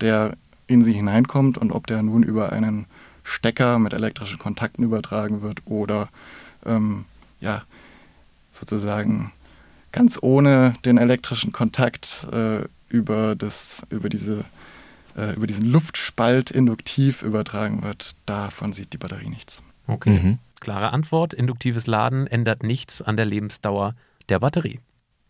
[0.00, 2.86] der in sie hineinkommt und ob der nun über einen
[3.24, 6.08] Stecker mit elektrischen Kontakten übertragen wird oder
[6.64, 7.04] ähm,
[7.40, 7.62] ja,
[8.50, 9.32] sozusagen
[9.92, 14.44] ganz ohne den elektrischen Kontakt äh, über, das, über, diese,
[15.16, 19.62] äh, über diesen Luftspalt induktiv übertragen wird, davon sieht die Batterie nichts.
[19.86, 20.20] Okay.
[20.22, 20.38] Mhm.
[20.60, 23.94] Klare Antwort: Induktives Laden ändert nichts an der Lebensdauer
[24.28, 24.80] der Batterie.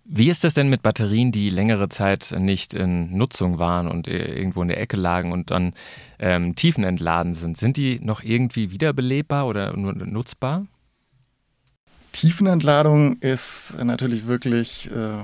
[0.04, 4.60] Wie ist das denn mit Batterien, die längere Zeit nicht in Nutzung waren und irgendwo
[4.60, 5.72] in der Ecke lagen und dann
[6.18, 7.56] ähm, tiefenentladen sind?
[7.56, 10.66] Sind die noch irgendwie wiederbelebbar oder nur nutzbar?
[12.10, 15.22] Tiefenentladung ist natürlich wirklich äh,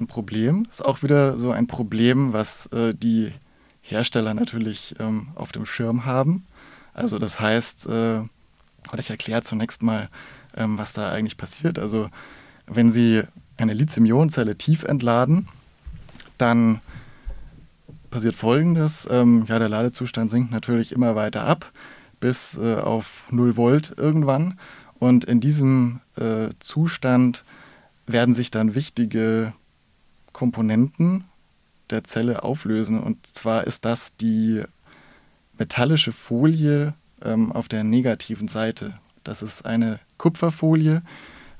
[0.00, 0.66] ein Problem.
[0.70, 3.32] Ist auch wieder so ein Problem, was äh, die
[3.82, 6.44] Hersteller natürlich ähm, auf dem Schirm haben.
[6.94, 8.20] Also das heißt, äh,
[8.98, 10.08] ich erkläre zunächst mal,
[10.56, 11.78] ähm, was da eigentlich passiert.
[11.78, 12.08] Also
[12.66, 13.22] wenn Sie
[13.56, 15.48] eine Lithium-Ionen-Zelle tief entladen,
[16.38, 16.80] dann
[18.10, 19.06] passiert Folgendes.
[19.10, 21.72] Ähm, ja, der Ladezustand sinkt natürlich immer weiter ab
[22.20, 24.58] bis äh, auf 0 Volt irgendwann.
[24.98, 27.44] Und in diesem äh, Zustand
[28.06, 29.52] werden sich dann wichtige
[30.36, 31.24] Komponenten
[31.88, 33.00] der Zelle auflösen.
[33.00, 34.62] Und zwar ist das die
[35.56, 38.98] metallische Folie ähm, auf der negativen Seite.
[39.24, 41.00] Das ist eine Kupferfolie,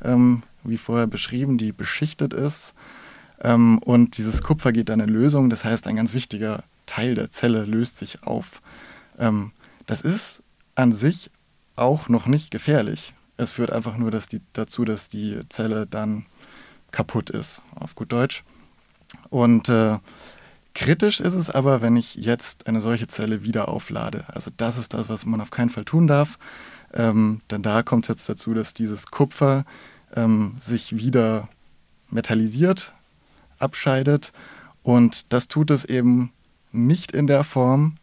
[0.05, 2.75] ähm, wie vorher beschrieben, die beschichtet ist.
[3.41, 5.49] Ähm, und dieses Kupfer geht dann in Lösung.
[5.49, 8.61] Das heißt, ein ganz wichtiger Teil der Zelle löst sich auf.
[9.19, 9.53] Ähm,
[9.87, 10.43] das ist
[10.75, 11.31] an sich
[11.77, 13.15] auch noch nicht gefährlich.
[13.39, 16.27] Es führt einfach nur dass die, dazu, dass die Zelle dann
[16.91, 18.45] kaputt ist, auf gut Deutsch.
[19.31, 19.99] Und äh,
[20.75, 24.25] kritisch ist es aber, wenn ich jetzt eine solche Zelle wieder auflade.
[24.29, 26.39] Also das ist das, was man auf keinen Fall tun darf.
[26.95, 29.65] Ähm, denn da kommt es jetzt dazu, dass dieses Kupfer
[30.15, 31.49] ähm, sich wieder
[32.11, 32.93] metallisiert,
[33.59, 34.33] abscheidet.
[34.83, 36.33] Und das tut es eben
[36.73, 37.97] nicht in der Form,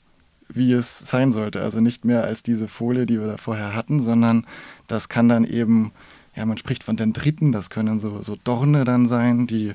[0.50, 1.62] wie es sein sollte.
[1.62, 4.46] Also nicht mehr als diese Folie, die wir da vorher hatten, sondern
[4.88, 5.92] das kann dann eben,
[6.36, 9.74] ja, man spricht von Dendriten, das können so, so Dorne dann sein, die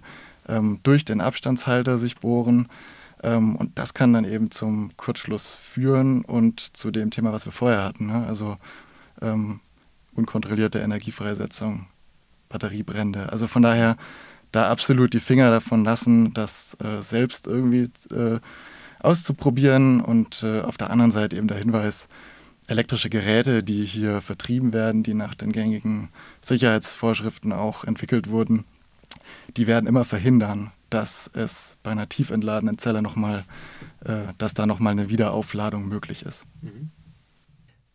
[0.48, 2.68] ähm, durch den Abstandshalter sich bohren.
[3.22, 7.52] Ähm, und das kann dann eben zum Kurzschluss führen und zu dem Thema, was wir
[7.52, 8.06] vorher hatten.
[8.06, 8.26] Ne?
[8.26, 8.56] Also
[9.20, 9.60] ähm,
[10.14, 11.86] unkontrollierte Energiefreisetzung,
[12.48, 13.30] Batteriebrände.
[13.30, 13.96] Also von daher
[14.52, 18.40] da absolut die Finger davon lassen, das äh, selbst irgendwie äh,
[19.00, 22.08] auszuprobieren und äh, auf der anderen Seite eben der Hinweis,
[22.66, 26.10] elektrische Geräte, die hier vertrieben werden, die nach den gängigen
[26.42, 28.64] Sicherheitsvorschriften auch entwickelt wurden,
[29.56, 33.44] die werden immer verhindern, dass es bei einer tief entladenen Zelle nochmal,
[34.04, 36.44] äh, dass da nochmal eine Wiederaufladung möglich ist.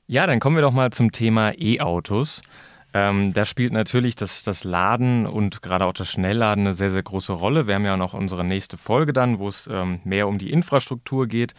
[0.07, 2.41] Ja, dann kommen wir doch mal zum Thema E-Autos.
[2.93, 7.01] Ähm, da spielt natürlich das, das Laden und gerade auch das Schnellladen eine sehr, sehr
[7.01, 7.65] große Rolle.
[7.65, 11.25] Wir haben ja noch unsere nächste Folge dann, wo es ähm, mehr um die Infrastruktur
[11.25, 11.55] geht.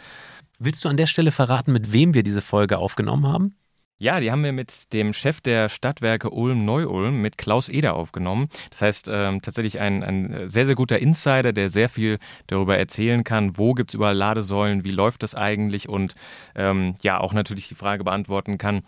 [0.61, 3.57] Willst du an der Stelle verraten, mit wem wir diese Folge aufgenommen haben?
[3.99, 8.49] Ja, die haben wir mit dem Chef der Stadtwerke Ulm-Neu-Ulm, mit Klaus Eder, aufgenommen.
[8.71, 13.23] Das heißt, ähm, tatsächlich ein, ein, sehr, sehr guter Insider, der sehr viel darüber erzählen
[13.23, 16.17] kann, wo gibt es überall Ladesäulen, wie läuft das eigentlich und
[16.57, 18.83] ähm, ja, auch natürlich die Frage beantworten kann,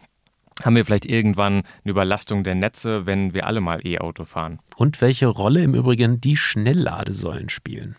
[0.65, 4.59] haben wir vielleicht irgendwann eine Überlastung der Netze, wenn wir alle mal E-Auto fahren.
[4.77, 7.97] Und welche Rolle im Übrigen die Schnellladesäulen spielen.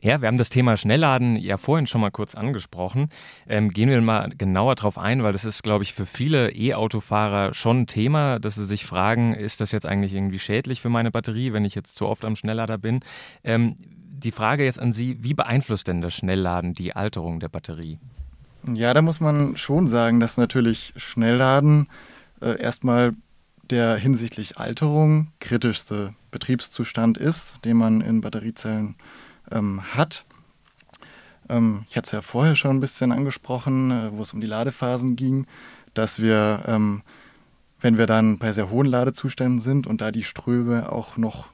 [0.00, 3.08] Ja, wir haben das Thema Schnellladen ja vorhin schon mal kurz angesprochen.
[3.48, 7.52] Ähm, gehen wir mal genauer drauf ein, weil das ist, glaube ich, für viele E-Autofahrer
[7.52, 11.10] schon ein Thema, dass sie sich fragen, ist das jetzt eigentlich irgendwie schädlich für meine
[11.10, 13.00] Batterie, wenn ich jetzt zu oft am Schnelllader bin?
[13.42, 17.98] Ähm, die Frage jetzt an Sie, wie beeinflusst denn das Schnellladen die Alterung der Batterie?
[18.74, 21.88] Ja, da muss man schon sagen, dass natürlich Schnellladen
[22.40, 23.14] äh, erstmal
[23.70, 28.96] der hinsichtlich Alterung kritischste Betriebszustand ist, den man in Batteriezellen
[29.50, 30.24] ähm, hat.
[31.48, 34.46] Ähm, ich hatte es ja vorher schon ein bisschen angesprochen, äh, wo es um die
[34.46, 35.46] Ladephasen ging,
[35.94, 37.02] dass wir, ähm,
[37.80, 41.48] wenn wir dann bei sehr hohen Ladezuständen sind und da die Ströme auch noch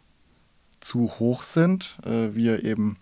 [0.81, 2.99] zu hoch sind, äh, wir eben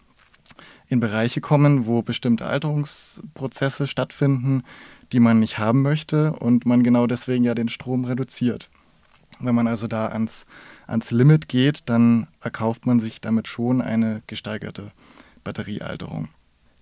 [0.89, 4.63] in Bereiche kommen, wo bestimmte Alterungsprozesse stattfinden,
[5.13, 8.69] die man nicht haben möchte und man genau deswegen ja den Strom reduziert.
[9.41, 10.47] Wenn man also da ans,
[10.93, 14.93] ans Limit geht, dann erkauft man sich damit schon eine gesteigerte
[15.43, 16.29] Batteriealterung.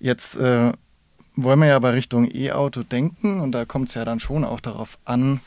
[0.01, 0.73] Jetzt äh,
[1.37, 4.61] wollen wir ja aber Richtung E-Auto denken und da kommt es ja dann schon auch
[4.61, 5.41] darauf an,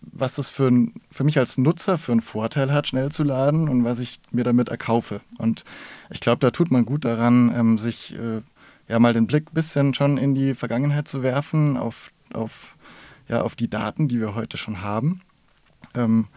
[0.00, 3.68] was das für, ein, für mich als Nutzer für einen Vorteil hat, schnell zu laden
[3.68, 5.20] und was ich mir damit erkaufe.
[5.38, 5.64] Und
[6.10, 8.40] ich glaube, da tut man gut daran, ähm, sich äh,
[8.88, 12.76] ja mal den Blick ein bisschen schon in die Vergangenheit zu werfen, auf, auf,
[13.26, 15.22] ja, auf die Daten, die wir heute schon haben.
[15.94, 16.28] Ähm,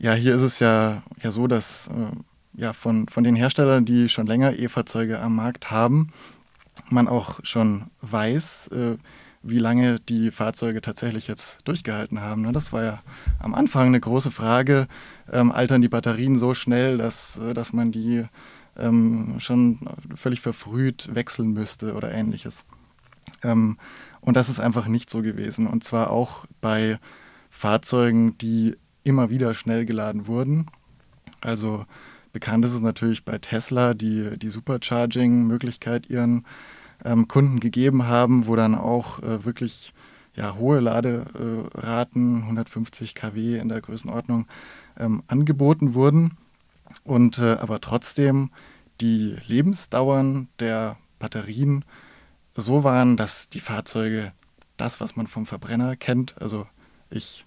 [0.00, 2.16] ja, hier ist es ja, ja so, dass äh,
[2.60, 6.08] ja, von, von den Herstellern, die schon länger E-Fahrzeuge am Markt haben,
[6.88, 8.96] man auch schon weiß, äh,
[9.42, 12.42] wie lange die Fahrzeuge tatsächlich jetzt durchgehalten haben.
[12.42, 12.52] Ne?
[12.52, 13.02] Das war ja
[13.38, 14.88] am Anfang eine große Frage.
[15.30, 18.24] Ähm, altern die Batterien so schnell, dass, äh, dass man die
[18.78, 19.80] ähm, schon
[20.14, 22.64] völlig verfrüht wechseln müsste oder ähnliches.
[23.42, 23.78] Ähm,
[24.22, 25.66] und das ist einfach nicht so gewesen.
[25.66, 26.98] Und zwar auch bei
[27.50, 30.66] Fahrzeugen, die immer wieder schnell geladen wurden.
[31.40, 31.84] Also
[32.32, 36.44] bekannt ist es natürlich bei Tesla, die die Supercharging-Möglichkeit ihren
[37.04, 39.92] ähm, Kunden gegeben haben, wo dann auch äh, wirklich
[40.34, 44.46] ja, hohe Laderaten, 150 kW in der Größenordnung,
[44.96, 46.36] ähm, angeboten wurden.
[47.04, 48.50] Und äh, aber trotzdem
[49.00, 51.84] die Lebensdauern der Batterien
[52.54, 54.32] so waren, dass die Fahrzeuge
[54.76, 56.66] das, was man vom Verbrenner kennt, also
[57.10, 57.44] ich,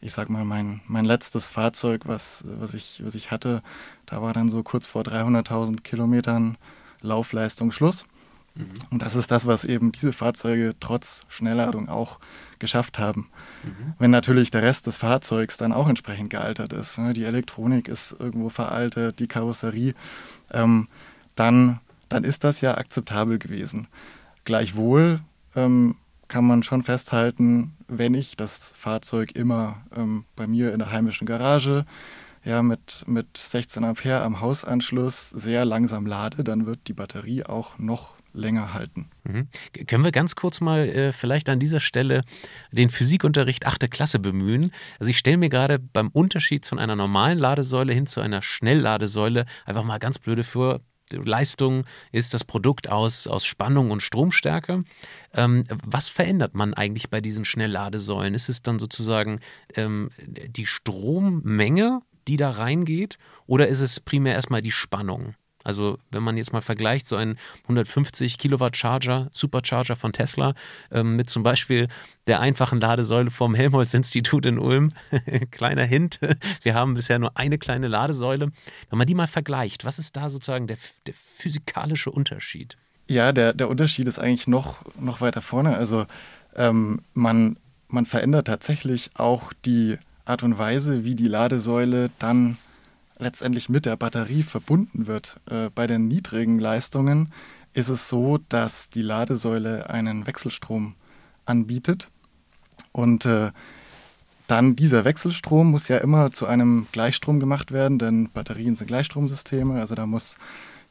[0.00, 3.62] ich sag mal, mein, mein letztes Fahrzeug, was, was, ich, was ich hatte,
[4.06, 6.56] da war dann so kurz vor 300.000 Kilometern
[7.02, 8.06] Laufleistung Schluss.
[8.54, 8.68] Mhm.
[8.90, 12.18] Und das ist das, was eben diese Fahrzeuge trotz Schnellladung auch
[12.58, 13.28] geschafft haben.
[13.62, 13.94] Mhm.
[13.98, 18.16] Wenn natürlich der Rest des Fahrzeugs dann auch entsprechend gealtert ist, ne, die Elektronik ist
[18.18, 19.94] irgendwo veraltet, die Karosserie,
[20.52, 20.88] ähm,
[21.34, 23.88] dann, dann ist das ja akzeptabel gewesen.
[24.44, 25.20] Gleichwohl
[25.54, 25.96] ähm,
[26.28, 31.26] kann man schon festhalten, wenn ich das Fahrzeug immer ähm, bei mir in der heimischen
[31.26, 31.84] Garage
[32.44, 37.78] ja, mit, mit 16 Ampere am Hausanschluss sehr langsam lade, dann wird die Batterie auch
[37.78, 39.08] noch länger halten.
[39.24, 39.48] Mhm.
[39.86, 42.20] Können wir ganz kurz mal äh, vielleicht an dieser Stelle
[42.70, 43.90] den Physikunterricht 8.
[43.90, 44.72] Klasse bemühen?
[45.00, 49.46] Also ich stelle mir gerade beim Unterschied von einer normalen Ladesäule hin zu einer Schnellladesäule
[49.64, 50.80] einfach mal ganz blöde vor,
[51.12, 54.84] Leistung ist das Produkt aus, aus Spannung und Stromstärke.
[55.34, 58.34] Ähm, was verändert man eigentlich bei diesen Schnellladesäulen?
[58.34, 59.40] Ist es dann sozusagen
[59.74, 65.34] ähm, die Strommenge, die da reingeht, oder ist es primär erstmal die Spannung?
[65.66, 70.54] Also wenn man jetzt mal vergleicht, so ein 150 Kilowatt Charger, Supercharger von Tesla
[70.92, 71.88] ähm, mit zum Beispiel
[72.28, 74.90] der einfachen Ladesäule vom Helmholtz-Institut in Ulm,
[75.50, 76.20] kleiner Hint,
[76.62, 78.52] wir haben bisher nur eine kleine Ladesäule.
[78.90, 82.76] Wenn man die mal vergleicht, was ist da sozusagen der, der physikalische Unterschied?
[83.08, 85.76] Ja, der, der Unterschied ist eigentlich noch, noch weiter vorne.
[85.76, 86.06] Also
[86.54, 87.56] ähm, man,
[87.88, 92.56] man verändert tatsächlich auch die Art und Weise, wie die Ladesäule dann
[93.18, 95.40] letztendlich mit der Batterie verbunden wird.
[95.50, 97.32] Äh, bei den niedrigen Leistungen
[97.72, 100.94] ist es so, dass die Ladesäule einen Wechselstrom
[101.44, 102.10] anbietet
[102.92, 103.52] und äh,
[104.46, 109.80] dann dieser Wechselstrom muss ja immer zu einem Gleichstrom gemacht werden, denn Batterien sind Gleichstromsysteme.
[109.80, 110.36] Also da muss,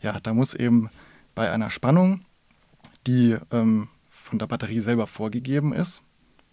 [0.01, 0.89] ja, da muss eben
[1.35, 2.25] bei einer Spannung,
[3.07, 6.03] die ähm, von der Batterie selber vorgegeben ist,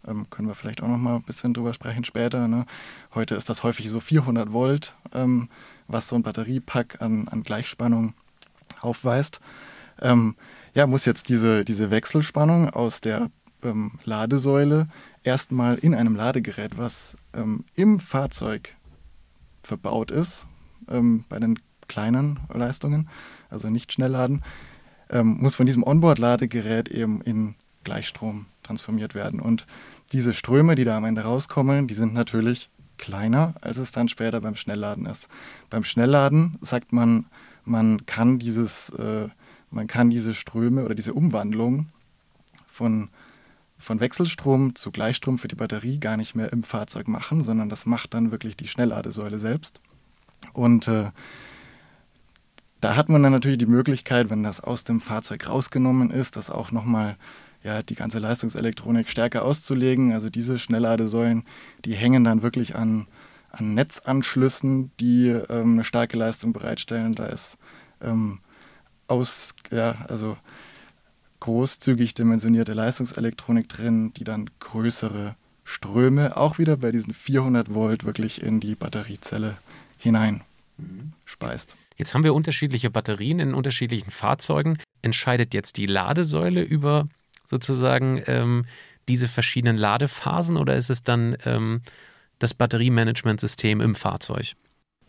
[0.06, 2.48] ähm, können wir vielleicht auch noch mal ein bisschen drüber sprechen später.
[2.48, 2.66] Ne?
[3.14, 5.48] Heute ist das häufig so 400 Volt, ähm,
[5.88, 8.14] was so ein Batteriepack an, an Gleichspannung
[8.80, 9.40] aufweist.
[10.00, 10.36] Ähm,
[10.74, 13.30] ja, muss jetzt diese, diese Wechselspannung aus der
[13.62, 14.88] ähm, Ladesäule
[15.22, 18.74] erstmal in einem Ladegerät, was ähm, im Fahrzeug
[19.62, 20.46] verbaut ist,
[20.88, 23.08] ähm, bei den kleinen Leistungen,
[23.50, 24.42] also nicht Schnellladen,
[25.24, 29.40] muss von diesem Onboard-Ladegerät eben in Gleichstrom transformiert werden.
[29.40, 29.66] Und
[30.12, 34.40] diese Ströme, die da am Ende rauskommen, die sind natürlich kleiner, als es dann später
[34.40, 35.28] beim Schnellladen ist.
[35.70, 37.26] Beim Schnellladen sagt man,
[37.64, 39.28] man kann dieses, äh,
[39.70, 41.86] man kann diese Ströme oder diese Umwandlung
[42.66, 43.08] von,
[43.78, 47.86] von Wechselstrom zu Gleichstrom für die Batterie gar nicht mehr im Fahrzeug machen, sondern das
[47.86, 49.80] macht dann wirklich die Schnellladesäule selbst.
[50.52, 51.10] Und äh,
[52.80, 56.50] da hat man dann natürlich die Möglichkeit, wenn das aus dem Fahrzeug rausgenommen ist, das
[56.50, 57.16] auch nochmal
[57.62, 60.12] ja, die ganze Leistungselektronik stärker auszulegen.
[60.12, 61.44] Also diese Schnellladesäulen,
[61.84, 63.06] die hängen dann wirklich an,
[63.50, 67.14] an Netzanschlüssen, die ähm, eine starke Leistung bereitstellen.
[67.14, 67.58] Da ist
[68.00, 68.40] ähm,
[69.08, 70.36] aus, ja, also
[71.40, 78.42] großzügig dimensionierte Leistungselektronik drin, die dann größere Ströme auch wieder bei diesen 400 Volt wirklich
[78.42, 79.56] in die Batteriezelle
[79.98, 80.42] hinein
[81.24, 81.76] speist.
[81.96, 84.78] Jetzt haben wir unterschiedliche Batterien in unterschiedlichen Fahrzeugen.
[85.02, 87.08] Entscheidet jetzt die Ladesäule über
[87.52, 88.64] sozusagen ähm,
[89.08, 91.82] diese verschiedenen Ladephasen oder ist es dann ähm,
[92.38, 94.54] das Batteriemanagementsystem im Fahrzeug?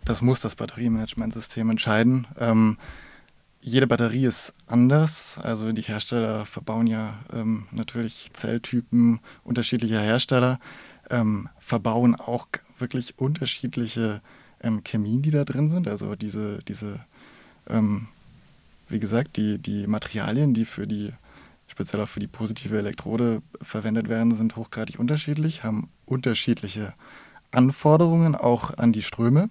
[0.04, 2.28] Das muss das Batteriemanagementsystem entscheiden.
[2.38, 2.78] Ähm,
[3.62, 5.40] jede Batterie ist anders.
[5.42, 10.60] Also die Hersteller verbauen ja ähm, natürlich Zelltypen unterschiedlicher Hersteller.
[11.10, 14.22] ähm, verbauen auch wirklich unterschiedliche
[14.62, 15.88] ähm, Chemien, die da drin sind.
[15.88, 17.00] Also diese, diese
[18.90, 21.12] wie gesagt, die, die Materialien, die für die,
[21.74, 26.94] speziell auch für die positive Elektrode verwendet werden, sind hochgradig unterschiedlich, haben unterschiedliche
[27.52, 29.50] Anforderungen auch an die Ströme,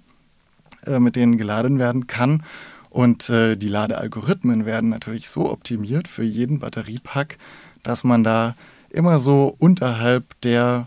[0.86, 2.44] äh, mit denen geladen werden kann.
[2.90, 7.38] Und äh, die Ladealgorithmen werden natürlich so optimiert für jeden Batteriepack,
[7.82, 8.54] dass man da
[8.90, 10.86] immer so unterhalb der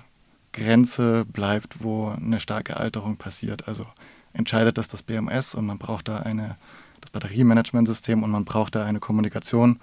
[0.53, 3.67] Grenze bleibt, wo eine starke Alterung passiert.
[3.67, 3.85] Also
[4.31, 6.55] entscheidet das das BMS und man braucht da eine,
[7.01, 9.79] das Batteriemanagementsystem und man braucht da eine Kommunikation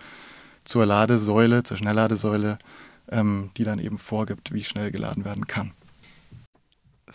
[0.65, 2.59] zur Ladesäule, zur Schnellladesäule,
[3.11, 5.73] ähm, die dann eben vorgibt, wie schnell geladen werden kann.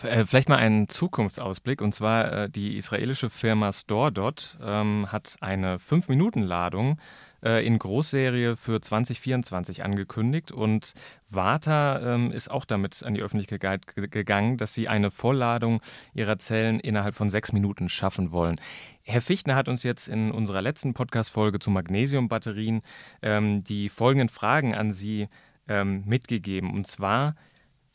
[0.04, 5.78] Äh, vielleicht mal einen Zukunftsausblick und zwar äh, die israelische Firma StoreDot ähm, hat eine
[5.78, 7.00] 5-Minuten-Ladung
[7.44, 10.94] äh, in Großserie für 2024 angekündigt und
[11.30, 15.82] Warta ähm, ist auch damit an die Öffentlichkeit gegangen, dass sie eine Vollladung
[16.14, 18.60] ihrer Zellen innerhalb von sechs Minuten schaffen wollen.
[19.08, 22.82] Herr Fichtner hat uns jetzt in unserer letzten Podcast-Folge zu Magnesiumbatterien
[23.22, 25.30] ähm, die folgenden Fragen an Sie
[25.70, 26.74] ähm, mitgegeben.
[26.74, 27.36] Und zwar,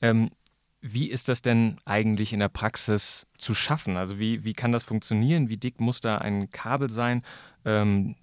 [0.00, 0.30] ähm,
[0.80, 3.98] wie ist das denn eigentlich in der Praxis zu schaffen?
[3.98, 5.50] Also wie, wie kann das funktionieren?
[5.50, 7.20] Wie dick muss da ein Kabel sein?
[7.66, 8.16] Ähm,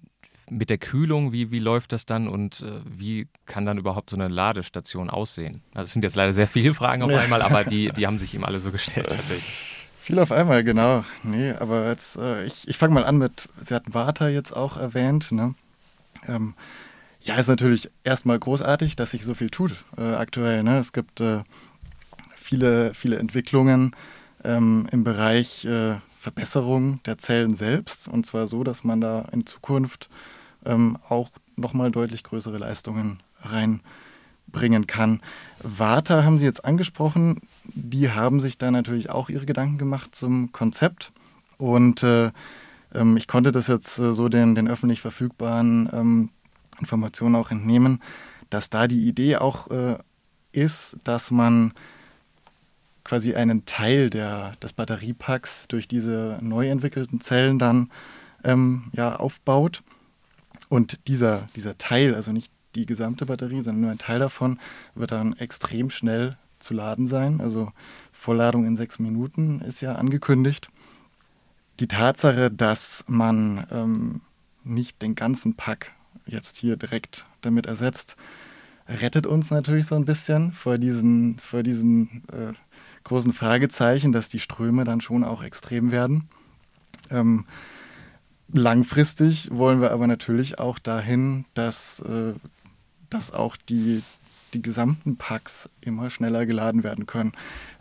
[0.50, 4.16] mit der Kühlung, wie, wie läuft das dann und äh, wie kann dann überhaupt so
[4.16, 5.62] eine Ladestation aussehen?
[5.74, 8.34] Also es sind jetzt leider sehr viele Fragen auf einmal, aber die, die haben sich
[8.34, 9.79] ihm alle so gestellt tatsächlich.
[10.10, 11.04] Viel auf einmal, genau.
[11.22, 14.76] Nee, aber jetzt, äh, ich, ich fange mal an mit, Sie hatten Warta jetzt auch
[14.76, 15.54] erwähnt, ne?
[16.26, 16.54] Ähm,
[17.20, 20.64] ja, ist natürlich erstmal großartig, dass sich so viel tut äh, aktuell.
[20.64, 20.78] Ne?
[20.78, 21.44] Es gibt äh,
[22.34, 23.94] viele, viele Entwicklungen
[24.42, 28.08] ähm, im Bereich äh, Verbesserung der Zellen selbst.
[28.08, 30.10] Und zwar so, dass man da in Zukunft
[30.66, 35.20] ähm, auch nochmal deutlich größere Leistungen reinbringen kann.
[35.62, 37.42] Warta haben Sie jetzt angesprochen.
[37.64, 41.12] Die haben sich da natürlich auch ihre Gedanken gemacht zum Konzept.
[41.58, 42.32] Und äh,
[42.94, 46.28] ähm, ich konnte das jetzt äh, so den, den öffentlich verfügbaren ähm,
[46.80, 48.02] Informationen auch entnehmen,
[48.48, 49.98] dass da die Idee auch äh,
[50.52, 51.72] ist, dass man
[53.04, 57.90] quasi einen Teil der, des Batteriepacks durch diese neu entwickelten Zellen dann
[58.44, 59.82] ähm, ja, aufbaut.
[60.68, 64.58] Und dieser, dieser Teil, also nicht die gesamte Batterie, sondern nur ein Teil davon,
[64.94, 67.40] wird dann extrem schnell zu laden sein.
[67.40, 67.72] Also
[68.12, 70.68] Vollladung in sechs Minuten ist ja angekündigt.
[71.80, 74.20] Die Tatsache, dass man ähm,
[74.64, 75.92] nicht den ganzen Pack
[76.26, 78.16] jetzt hier direkt damit ersetzt,
[78.86, 82.52] rettet uns natürlich so ein bisschen vor diesen, vor diesen äh,
[83.04, 86.28] großen Fragezeichen, dass die Ströme dann schon auch extrem werden.
[87.10, 87.46] Ähm,
[88.52, 92.34] langfristig wollen wir aber natürlich auch dahin, dass, äh,
[93.08, 94.02] dass auch die,
[94.54, 97.32] die gesamten Packs immer schneller geladen werden können.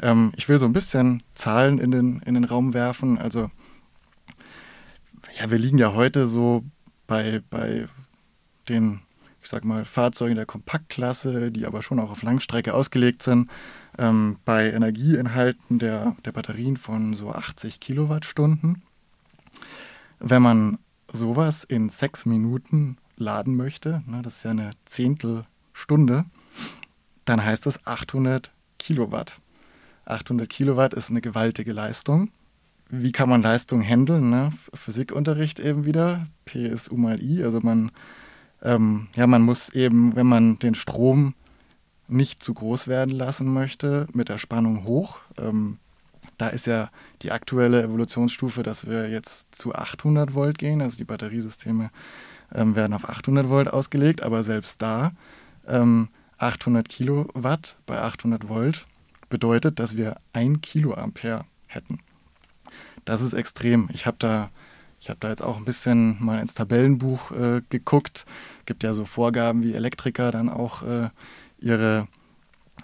[0.02, 3.18] Ähm, ich will so ein bisschen Zahlen in den, in den Raum werfen.
[3.18, 3.50] Also,
[5.40, 6.64] ja, wir liegen ja heute so
[7.08, 7.88] bei, bei
[8.68, 9.02] den,
[9.42, 13.50] ich sag mal, Fahrzeugen der Kompaktklasse, die aber schon auch auf Langstrecke ausgelegt sind,
[13.98, 18.84] ähm, bei Energieinhalten der, der Batterien von so 80 Kilowattstunden.
[20.20, 20.78] Wenn man
[21.12, 26.26] sowas in sechs Minuten laden möchte, ne, das ist ja eine Zehntelstunde,
[27.30, 29.40] dann heißt das 800 Kilowatt.
[30.06, 32.32] 800 Kilowatt ist eine gewaltige Leistung.
[32.90, 34.32] Wie kann man Leistung handeln?
[34.32, 34.52] Ne?
[34.74, 36.26] Physikunterricht eben wieder.
[36.46, 37.44] P ist U mal I.
[37.44, 37.92] Also man,
[38.64, 41.36] ähm, ja, man muss eben, wenn man den Strom
[42.08, 45.20] nicht zu groß werden lassen möchte, mit der Spannung hoch.
[45.38, 45.78] Ähm,
[46.40, 46.90] da ist ja
[47.22, 50.82] die aktuelle Evolutionsstufe, dass wir jetzt zu 800 Volt gehen.
[50.82, 51.92] Also die Batteriesysteme
[52.56, 55.12] ähm, werden auf 800 Volt ausgelegt, aber selbst da
[55.68, 56.10] ähm,
[56.40, 58.88] 800 Kilowatt bei 800 Volt
[59.30, 62.00] bedeutet, dass wir 1 Kiloampere hätten.
[63.06, 63.90] Das ist extrem.
[63.94, 64.50] Ich habe da,
[65.08, 68.26] hab da jetzt auch ein bisschen mal ins Tabellenbuch äh, geguckt.
[68.60, 71.10] Es gibt ja so Vorgaben, wie Elektriker dann auch äh,
[71.60, 72.08] ihre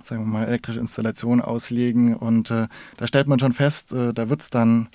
[0.03, 2.16] sagen wir mal, elektrische Installation auslegen.
[2.16, 4.89] Und äh, da stellt man schon fest, äh, da wird es dann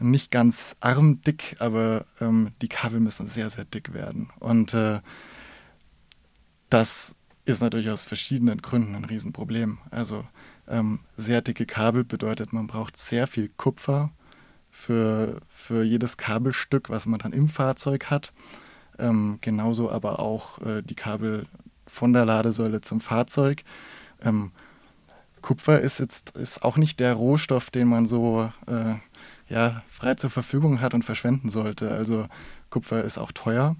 [0.00, 4.30] nicht ganz armdick, aber ähm, die Kabel müssen sehr, sehr dick werden.
[4.38, 5.00] Und äh,
[6.70, 7.16] das
[7.48, 9.78] ist natürlich aus verschiedenen Gründen ein Riesenproblem.
[9.90, 10.24] Also
[10.68, 14.10] ähm, sehr dicke Kabel bedeutet, man braucht sehr viel Kupfer
[14.70, 18.32] für, für jedes Kabelstück, was man dann im Fahrzeug hat.
[18.98, 21.46] Ähm, genauso aber auch äh, die Kabel
[21.86, 23.64] von der Ladesäule zum Fahrzeug.
[24.22, 24.52] Ähm,
[25.40, 28.96] Kupfer ist jetzt ist auch nicht der Rohstoff, den man so äh,
[29.48, 31.90] ja, frei zur Verfügung hat und verschwenden sollte.
[31.90, 32.26] Also
[32.70, 33.76] Kupfer ist auch teuer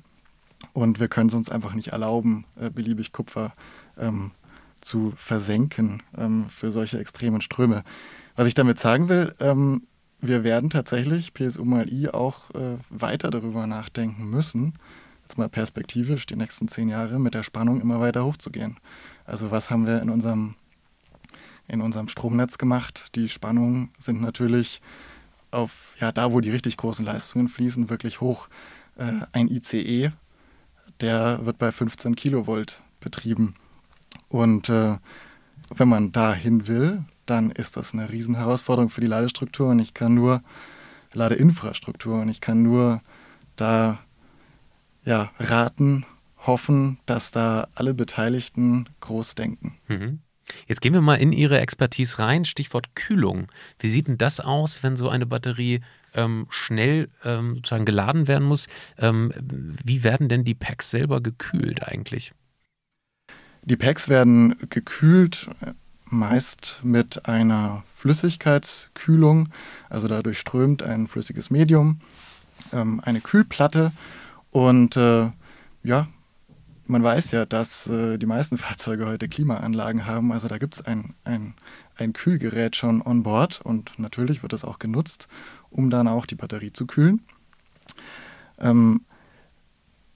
[0.79, 3.53] und wir können es uns einfach nicht erlauben, äh, beliebig Kupfer
[3.99, 4.31] ähm,
[4.81, 7.83] zu versenken ähm, für solche extremen Ströme.
[8.37, 9.83] Was ich damit sagen will, ähm,
[10.21, 14.75] wir werden tatsächlich PSU mal I auch äh, weiter darüber nachdenken müssen,
[15.23, 18.79] jetzt mal perspektivisch die nächsten zehn Jahre mit der Spannung immer weiter hochzugehen.
[19.25, 20.55] Also was haben wir in unserem,
[21.67, 23.15] in unserem Stromnetz gemacht?
[23.15, 24.81] Die Spannungen sind natürlich
[25.51, 28.49] auf, ja, da wo die richtig großen Leistungen fließen, wirklich hoch.
[28.97, 30.13] Äh, ein ICE,
[31.01, 33.55] der wird bei 15 Kilovolt betrieben.
[34.29, 34.97] Und äh,
[35.75, 40.15] wenn man dahin will, dann ist das eine Riesenherausforderung für die Ladestruktur und ich kann
[40.15, 40.43] nur
[41.13, 43.03] Ladeinfrastruktur und ich kann nur
[43.57, 43.99] da
[45.05, 46.05] ja, raten,
[46.47, 49.79] hoffen, dass da alle Beteiligten groß denken.
[49.89, 50.21] Mhm.
[50.67, 52.45] Jetzt gehen wir mal in Ihre Expertise rein.
[52.45, 53.49] Stichwort Kühlung.
[53.79, 55.81] Wie sieht denn das aus, wenn so eine Batterie
[56.19, 58.67] ähm, schnell ähm, sozusagen geladen werden muss?
[58.99, 59.33] Ähm,
[59.85, 62.33] wie werden denn die Packs selber gekühlt eigentlich?
[63.63, 65.49] Die Packs werden gekühlt
[66.11, 69.51] meist mit einer Flüssigkeitskühlung,
[69.91, 72.01] also dadurch strömt ein flüssiges Medium,
[72.73, 73.93] ähm, eine Kühlplatte
[74.51, 75.31] und äh,
[75.83, 76.09] ja,
[76.87, 80.85] man weiß ja, dass äh, die meisten Fahrzeuge heute Klimaanlagen haben, also da gibt es
[80.85, 81.55] ein, ein,
[81.99, 85.29] ein Kühlgerät schon on board und natürlich wird das auch genutzt,
[85.71, 87.23] um dann auch die Batterie zu kühlen.
[88.59, 89.03] Ähm,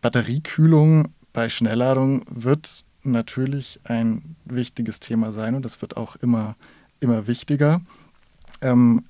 [0.00, 6.56] Batteriekühlung bei Schnellladung wird natürlich ein wichtiges Thema sein und das wird auch immer,
[7.00, 7.80] immer wichtiger.
[8.60, 9.04] Ähm,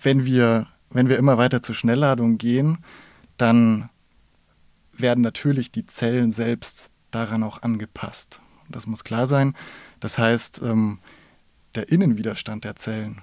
[0.00, 2.78] wenn, wir, wenn wir immer weiter zur Schnellladung gehen,
[3.36, 3.88] dann
[4.92, 8.40] werden natürlich die Zellen selbst daran auch angepasst.
[8.68, 9.54] Das muss klar sein.
[10.00, 10.98] Das heißt, ähm,
[11.74, 13.22] der Innenwiderstand der Zellen,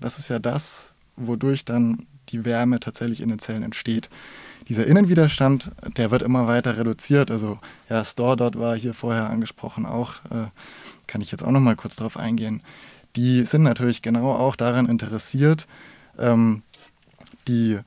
[0.00, 4.10] das ist ja das, wodurch dann die Wärme tatsächlich in den Zellen entsteht
[4.68, 7.30] dieser Innenwiderstand, der wird immer weiter reduziert.
[7.30, 7.58] Also
[7.88, 10.48] ja, Store dort war hier vorher angesprochen auch, äh,
[11.06, 12.62] kann ich jetzt auch noch mal kurz darauf eingehen.
[13.14, 15.66] Die sind natürlich genau auch daran interessiert,
[16.18, 16.62] ähm,
[17.46, 17.78] die,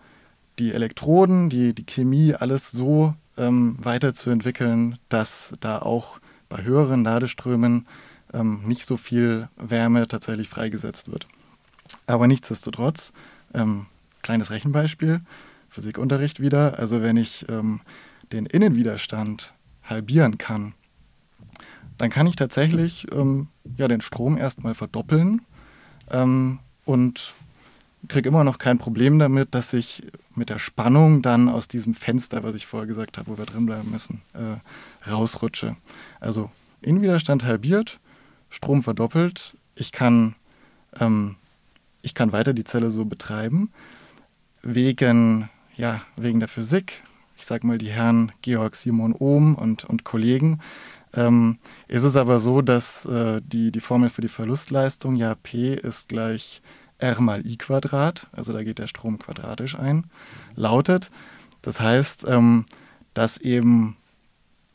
[0.58, 7.88] die Elektroden, die, die Chemie, alles so ähm, weiterzuentwickeln, dass da auch bei höheren Ladeströmen
[8.34, 11.28] ähm, nicht so viel Wärme tatsächlich freigesetzt wird.
[12.08, 13.12] Aber nichtsdestotrotz,
[13.54, 13.86] ähm,
[14.22, 15.22] kleines Rechenbeispiel,
[15.70, 16.80] Physikunterricht wieder.
[16.80, 17.82] Also wenn ich ähm,
[18.32, 20.74] den Innenwiderstand halbieren kann,
[21.98, 25.42] dann kann ich tatsächlich ähm, ja, den Strom erstmal verdoppeln
[26.10, 27.34] ähm, und
[28.08, 30.04] kriege immer noch kein Problem damit, dass ich
[30.36, 33.66] mit der Spannung dann aus diesem Fenster, was ich vorher gesagt habe, wo wir drin
[33.66, 35.76] bleiben müssen, äh, rausrutsche.
[36.22, 36.50] Also
[36.82, 38.00] Innenwiderstand halbiert,
[38.50, 40.36] Strom verdoppelt, ich kann,
[41.00, 41.36] ähm,
[42.02, 43.72] ich kann weiter die Zelle so betreiben.
[44.62, 47.04] Wegen ja, wegen der Physik,
[47.38, 50.60] ich sage mal die Herren Georg Simon Ohm und, und Kollegen,
[51.14, 55.74] ähm, ist es aber so, dass äh, die, die Formel für die Verlustleistung, ja, P
[55.74, 56.62] ist gleich
[57.00, 60.06] R mal I Quadrat, also da geht der Strom quadratisch ein,
[60.56, 61.12] lautet.
[61.62, 62.66] Das heißt, ähm,
[63.14, 63.96] dass eben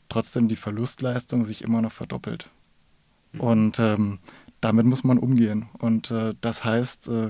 [0.09, 2.49] trotzdem die Verlustleistung sich immer noch verdoppelt.
[3.31, 3.39] Mhm.
[3.39, 4.19] Und ähm,
[4.61, 5.67] damit muss man umgehen.
[5.77, 7.29] Und äh, das heißt, äh,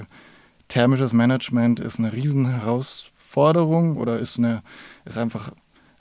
[0.67, 4.63] thermisches Management ist eine Riesenherausforderung Herausforderung oder ist, eine,
[5.03, 5.51] ist einfach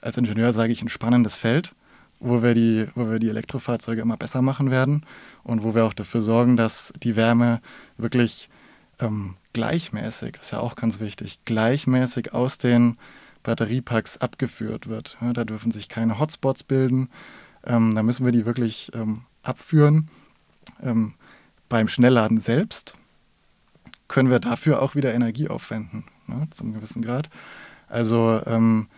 [0.00, 1.74] als Ingenieur, sage ich, ein spannendes Feld,
[2.20, 5.04] wo wir, die, wo wir die Elektrofahrzeuge immer besser machen werden
[5.42, 7.60] und wo wir auch dafür sorgen, dass die Wärme
[7.98, 8.48] wirklich
[9.00, 12.96] ähm, gleichmäßig, ist ja auch ganz wichtig, gleichmäßig aus den
[13.42, 15.18] Batteriepacks abgeführt wird.
[15.20, 17.10] Ja, da dürfen sich keine Hotspots bilden.
[17.66, 20.08] Ähm, da müssen wir die wirklich ähm, abführen.
[20.84, 21.14] Ähm,
[21.68, 22.94] beim Schnellladen selbst
[24.06, 27.30] können wir dafür auch wieder Energie aufwenden ne, zum gewissen Grad.
[27.88, 28.88] Also ähm,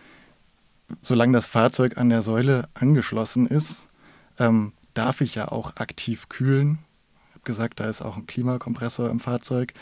[1.01, 3.87] solange das Fahrzeug an der Säule angeschlossen ist,
[4.39, 6.79] ähm, darf ich ja auch aktiv kühlen.
[7.29, 9.73] Ich habe gesagt, da ist auch ein Klimakompressor im Fahrzeug.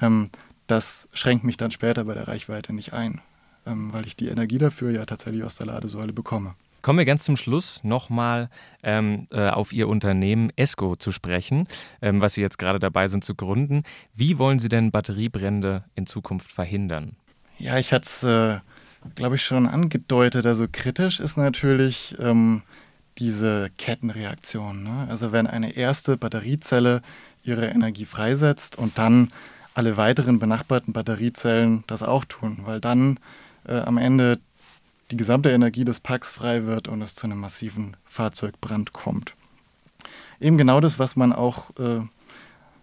[0.00, 0.30] Ähm,
[0.66, 3.20] das schränkt mich dann später bei der Reichweite nicht ein,
[3.66, 6.54] ähm, weil ich die Energie dafür ja tatsächlich aus der Ladesäule bekomme.
[6.82, 8.50] Kommen wir ganz zum Schluss nochmal
[8.82, 11.66] ähm, äh, auf Ihr Unternehmen ESCO zu sprechen,
[12.00, 13.82] ähm, was Sie jetzt gerade dabei sind zu gründen.
[14.14, 17.16] Wie wollen Sie denn Batteriebrände in Zukunft verhindern?
[17.58, 18.60] Ja, ich hatte es, äh,
[19.16, 20.46] glaube ich, schon angedeutet.
[20.46, 22.62] Also kritisch ist natürlich ähm,
[23.18, 24.84] diese Kettenreaktion.
[24.84, 25.06] Ne?
[25.08, 27.02] Also wenn eine erste Batteriezelle
[27.42, 29.28] ihre Energie freisetzt und dann
[29.74, 33.18] alle weiteren benachbarten Batteriezellen das auch tun, weil dann
[33.66, 34.38] äh, am Ende
[35.10, 39.34] die gesamte Energie des Packs frei wird und es zu einem massiven Fahrzeugbrand kommt.
[40.40, 42.00] Eben genau das, was man auch äh,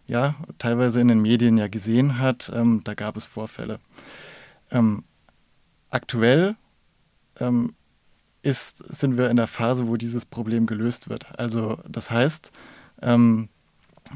[0.07, 3.79] ja, teilweise in den Medien ja gesehen hat, ähm, da gab es Vorfälle.
[4.71, 5.03] Ähm,
[5.89, 6.55] aktuell
[7.39, 7.73] ähm,
[8.41, 11.39] ist, sind wir in der Phase, wo dieses Problem gelöst wird.
[11.39, 12.51] Also das heißt,
[13.01, 13.49] ähm,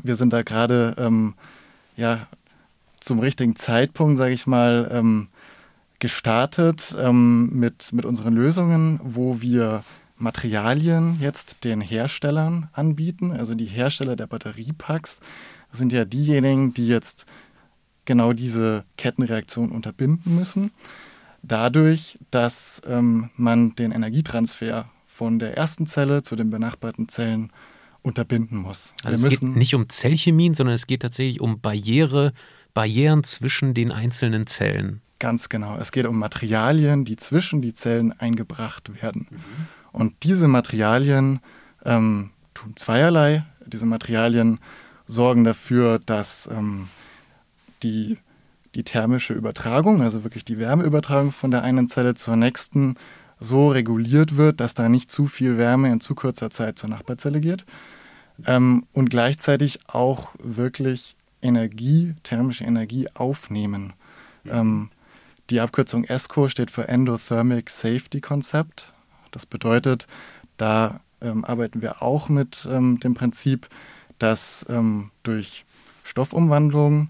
[0.04, 1.34] wir sind da gerade ähm,
[1.96, 2.28] ja,
[3.00, 5.30] zum richtigen Zeitpunkt, sage ich mal, ähm,
[6.00, 9.84] gestartet ähm, mit, mit unseren Lösungen, wo wir
[10.18, 13.32] Materialien jetzt den Herstellern anbieten.
[13.32, 15.20] Also die Hersteller der Batteriepacks
[15.72, 17.26] sind ja diejenigen, die jetzt
[18.06, 20.72] genau diese Kettenreaktion unterbinden müssen.
[21.42, 27.52] Dadurch, dass ähm, man den Energietransfer von der ersten Zelle zu den benachbarten Zellen
[28.02, 28.94] unterbinden muss.
[29.04, 32.34] Also Wir es geht nicht um Zellchemien, sondern es geht tatsächlich um Barriere,
[32.74, 35.02] Barrieren zwischen den einzelnen Zellen.
[35.20, 35.78] Ganz genau.
[35.78, 39.28] Es geht um Materialien, die zwischen die Zellen eingebracht werden.
[39.30, 39.38] Mhm.
[39.92, 41.42] Und diese Materialien
[41.84, 43.46] ähm, tun zweierlei.
[43.66, 44.60] Diese Materialien
[45.06, 46.88] sorgen dafür, dass ähm,
[47.84, 48.18] die,
[48.76, 52.96] die thermische Übertragung, also wirklich die Wärmeübertragung von der einen Zelle zur nächsten,
[53.42, 57.42] so reguliert wird, dass da nicht zu viel Wärme in zu kurzer Zeit zur Nachbarzelle
[57.42, 57.66] geht.
[58.46, 63.94] Ähm, und gleichzeitig auch wirklich Energie, thermische Energie aufnehmen.
[64.46, 64.90] Ähm,
[65.50, 68.94] die Abkürzung ESCO steht für Endothermic Safety Concept.
[69.32, 70.08] Das bedeutet,
[70.58, 73.68] da ähm, arbeiten wir auch mit ähm, dem Prinzip,
[74.20, 75.66] dass ähm, durch
[76.04, 77.10] Stoffumwandlung,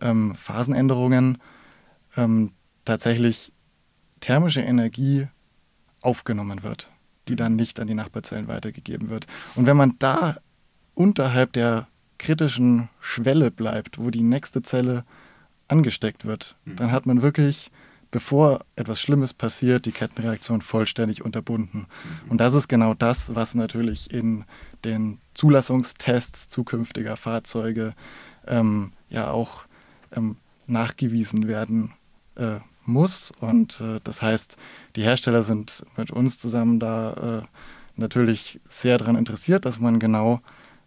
[0.00, 1.38] ähm, Phasenänderungen
[2.16, 2.52] ähm,
[2.84, 3.52] tatsächlich
[4.20, 5.28] thermische Energie
[6.00, 6.90] aufgenommen wird,
[7.28, 9.26] die dann nicht an die Nachbarzellen weitergegeben wird.
[9.54, 10.36] Und wenn man da
[10.94, 11.86] unterhalb der
[12.18, 15.04] kritischen Schwelle bleibt, wo die nächste Zelle
[15.72, 16.76] angesteckt wird, mhm.
[16.76, 17.70] dann hat man wirklich,
[18.10, 21.86] bevor etwas Schlimmes passiert, die Kettenreaktion vollständig unterbunden.
[22.24, 22.30] Mhm.
[22.30, 24.44] Und das ist genau das, was natürlich in
[24.84, 27.94] den Zulassungstests zukünftiger Fahrzeuge
[28.46, 29.64] ähm, ja auch
[30.14, 31.92] ähm, nachgewiesen werden
[32.36, 33.32] äh, muss.
[33.40, 34.56] Und äh, das heißt,
[34.96, 37.46] die Hersteller sind mit uns zusammen da äh,
[37.96, 40.40] natürlich sehr daran interessiert, dass man genau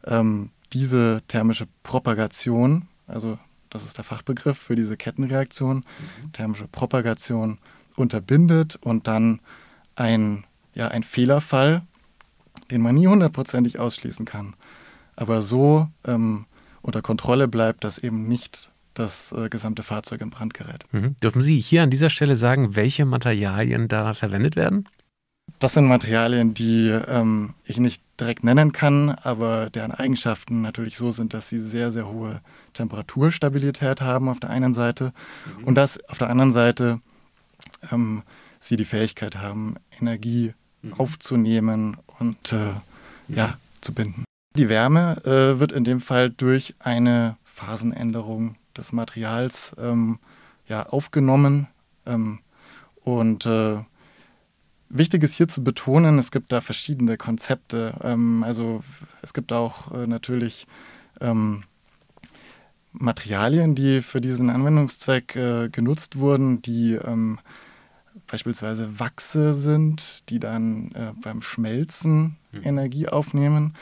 [0.05, 3.37] ähm, diese thermische Propagation, also
[3.75, 6.31] das ist der Fachbegriff für diese Kettenreaktion, mhm.
[6.31, 7.59] thermische Propagation
[7.95, 9.41] unterbindet und dann
[9.95, 11.81] ein, ja, ein Fehlerfall,
[12.71, 14.55] den man nie hundertprozentig ausschließen kann,
[15.15, 16.45] aber so ähm,
[16.81, 20.85] unter Kontrolle bleibt, dass eben nicht das äh, gesamte Fahrzeug in Brand gerät.
[20.93, 21.17] Mhm.
[21.21, 24.87] Dürfen Sie hier an dieser Stelle sagen, welche Materialien da verwendet werden?
[25.59, 31.11] Das sind Materialien, die ähm, ich nicht direkt nennen kann, aber deren Eigenschaften natürlich so
[31.11, 32.41] sind, dass sie sehr, sehr hohe
[32.73, 35.13] Temperaturstabilität haben auf der einen Seite
[35.57, 35.63] mhm.
[35.65, 37.01] und dass auf der anderen Seite
[37.91, 38.23] ähm,
[38.59, 40.93] sie die Fähigkeit haben, Energie mhm.
[40.93, 42.55] aufzunehmen und äh,
[43.27, 43.35] mhm.
[43.35, 44.23] ja, zu binden.
[44.57, 50.19] Die Wärme äh, wird in dem Fall durch eine Phasenänderung des Materials ähm,
[50.67, 51.67] ja, aufgenommen
[52.05, 52.39] ähm,
[53.03, 53.79] und äh,
[54.97, 57.95] Wichtig ist hier zu betonen, es gibt da verschiedene Konzepte.
[58.01, 58.81] Ähm, also
[59.21, 60.67] es gibt auch äh, natürlich
[61.19, 61.63] ähm,
[62.93, 67.39] Materialien, die für diesen Anwendungszweck äh, genutzt wurden, die ähm,
[68.25, 72.61] beispielsweise Wachse sind, die dann äh, beim Schmelzen mhm.
[72.63, 73.73] Energie aufnehmen.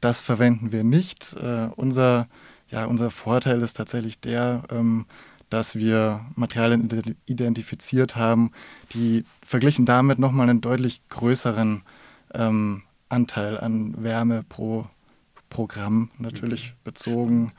[0.00, 1.32] Das verwenden wir nicht.
[1.34, 2.26] Äh, unser,
[2.70, 5.06] ja, unser Vorteil ist tatsächlich der, ähm,
[5.50, 6.88] dass wir Materialien
[7.26, 8.52] identifiziert haben,
[8.94, 11.82] die verglichen damit nochmal einen deutlich größeren
[12.34, 14.86] ähm, Anteil an Wärme pro
[15.50, 16.74] Programm natürlich mhm.
[16.84, 17.52] bezogen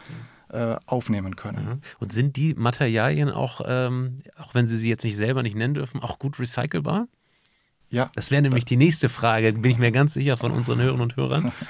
[0.50, 1.66] äh, aufnehmen können.
[1.66, 1.82] Mhm.
[2.00, 5.74] Und sind die Materialien auch, ähm, auch wenn Sie sie jetzt nicht selber nicht nennen
[5.74, 7.08] dürfen, auch gut recycelbar?
[7.90, 8.10] Ja.
[8.16, 11.18] Das wäre nämlich die nächste Frage, bin ich mir ganz sicher von unseren Hörern und
[11.18, 11.52] Hörern.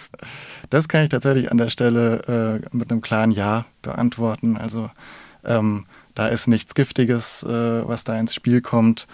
[0.69, 4.55] Das kann ich tatsächlich an der Stelle äh, mit einem klaren Ja beantworten.
[4.55, 4.89] Also
[5.43, 9.07] ähm, da ist nichts Giftiges, äh, was da ins Spiel kommt.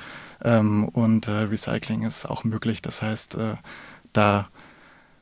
[0.43, 2.81] Ähm, und äh, Recycling ist auch möglich.
[2.81, 3.55] Das heißt, äh,
[4.13, 4.49] da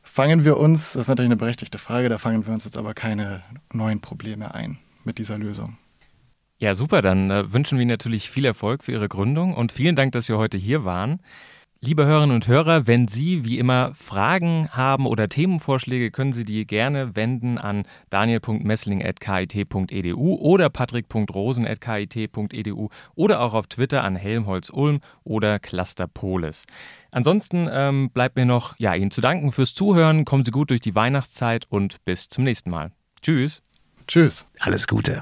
[0.03, 2.93] fangen wir uns, das ist natürlich eine berechtigte Frage, da fangen wir uns jetzt aber
[2.93, 5.77] keine neuen Probleme ein mit dieser Lösung.
[6.57, 7.01] Ja, super.
[7.01, 10.37] Dann äh, wünschen wir natürlich viel Erfolg für Ihre Gründung und vielen Dank, dass Sie
[10.37, 11.19] heute hier waren.
[11.85, 16.65] Liebe Hörerinnen und Hörer, wenn Sie wie immer Fragen haben oder Themenvorschläge, können Sie die
[16.65, 26.63] gerne wenden an daniel.messling.kit.edu oder patrick.rosen.kit.edu oder auch auf Twitter an Helmholtz-Ulm oder Cluster Polis.
[27.11, 30.25] Ansonsten ähm, bleibt mir noch, ja, Ihnen zu danken fürs Zuhören.
[30.25, 32.93] Kommen Sie gut durch die Weihnachtszeit und bis zum nächsten Mal.
[33.21, 33.61] Tschüss.
[34.07, 34.47] Tschüss.
[34.59, 35.21] Alles Gute.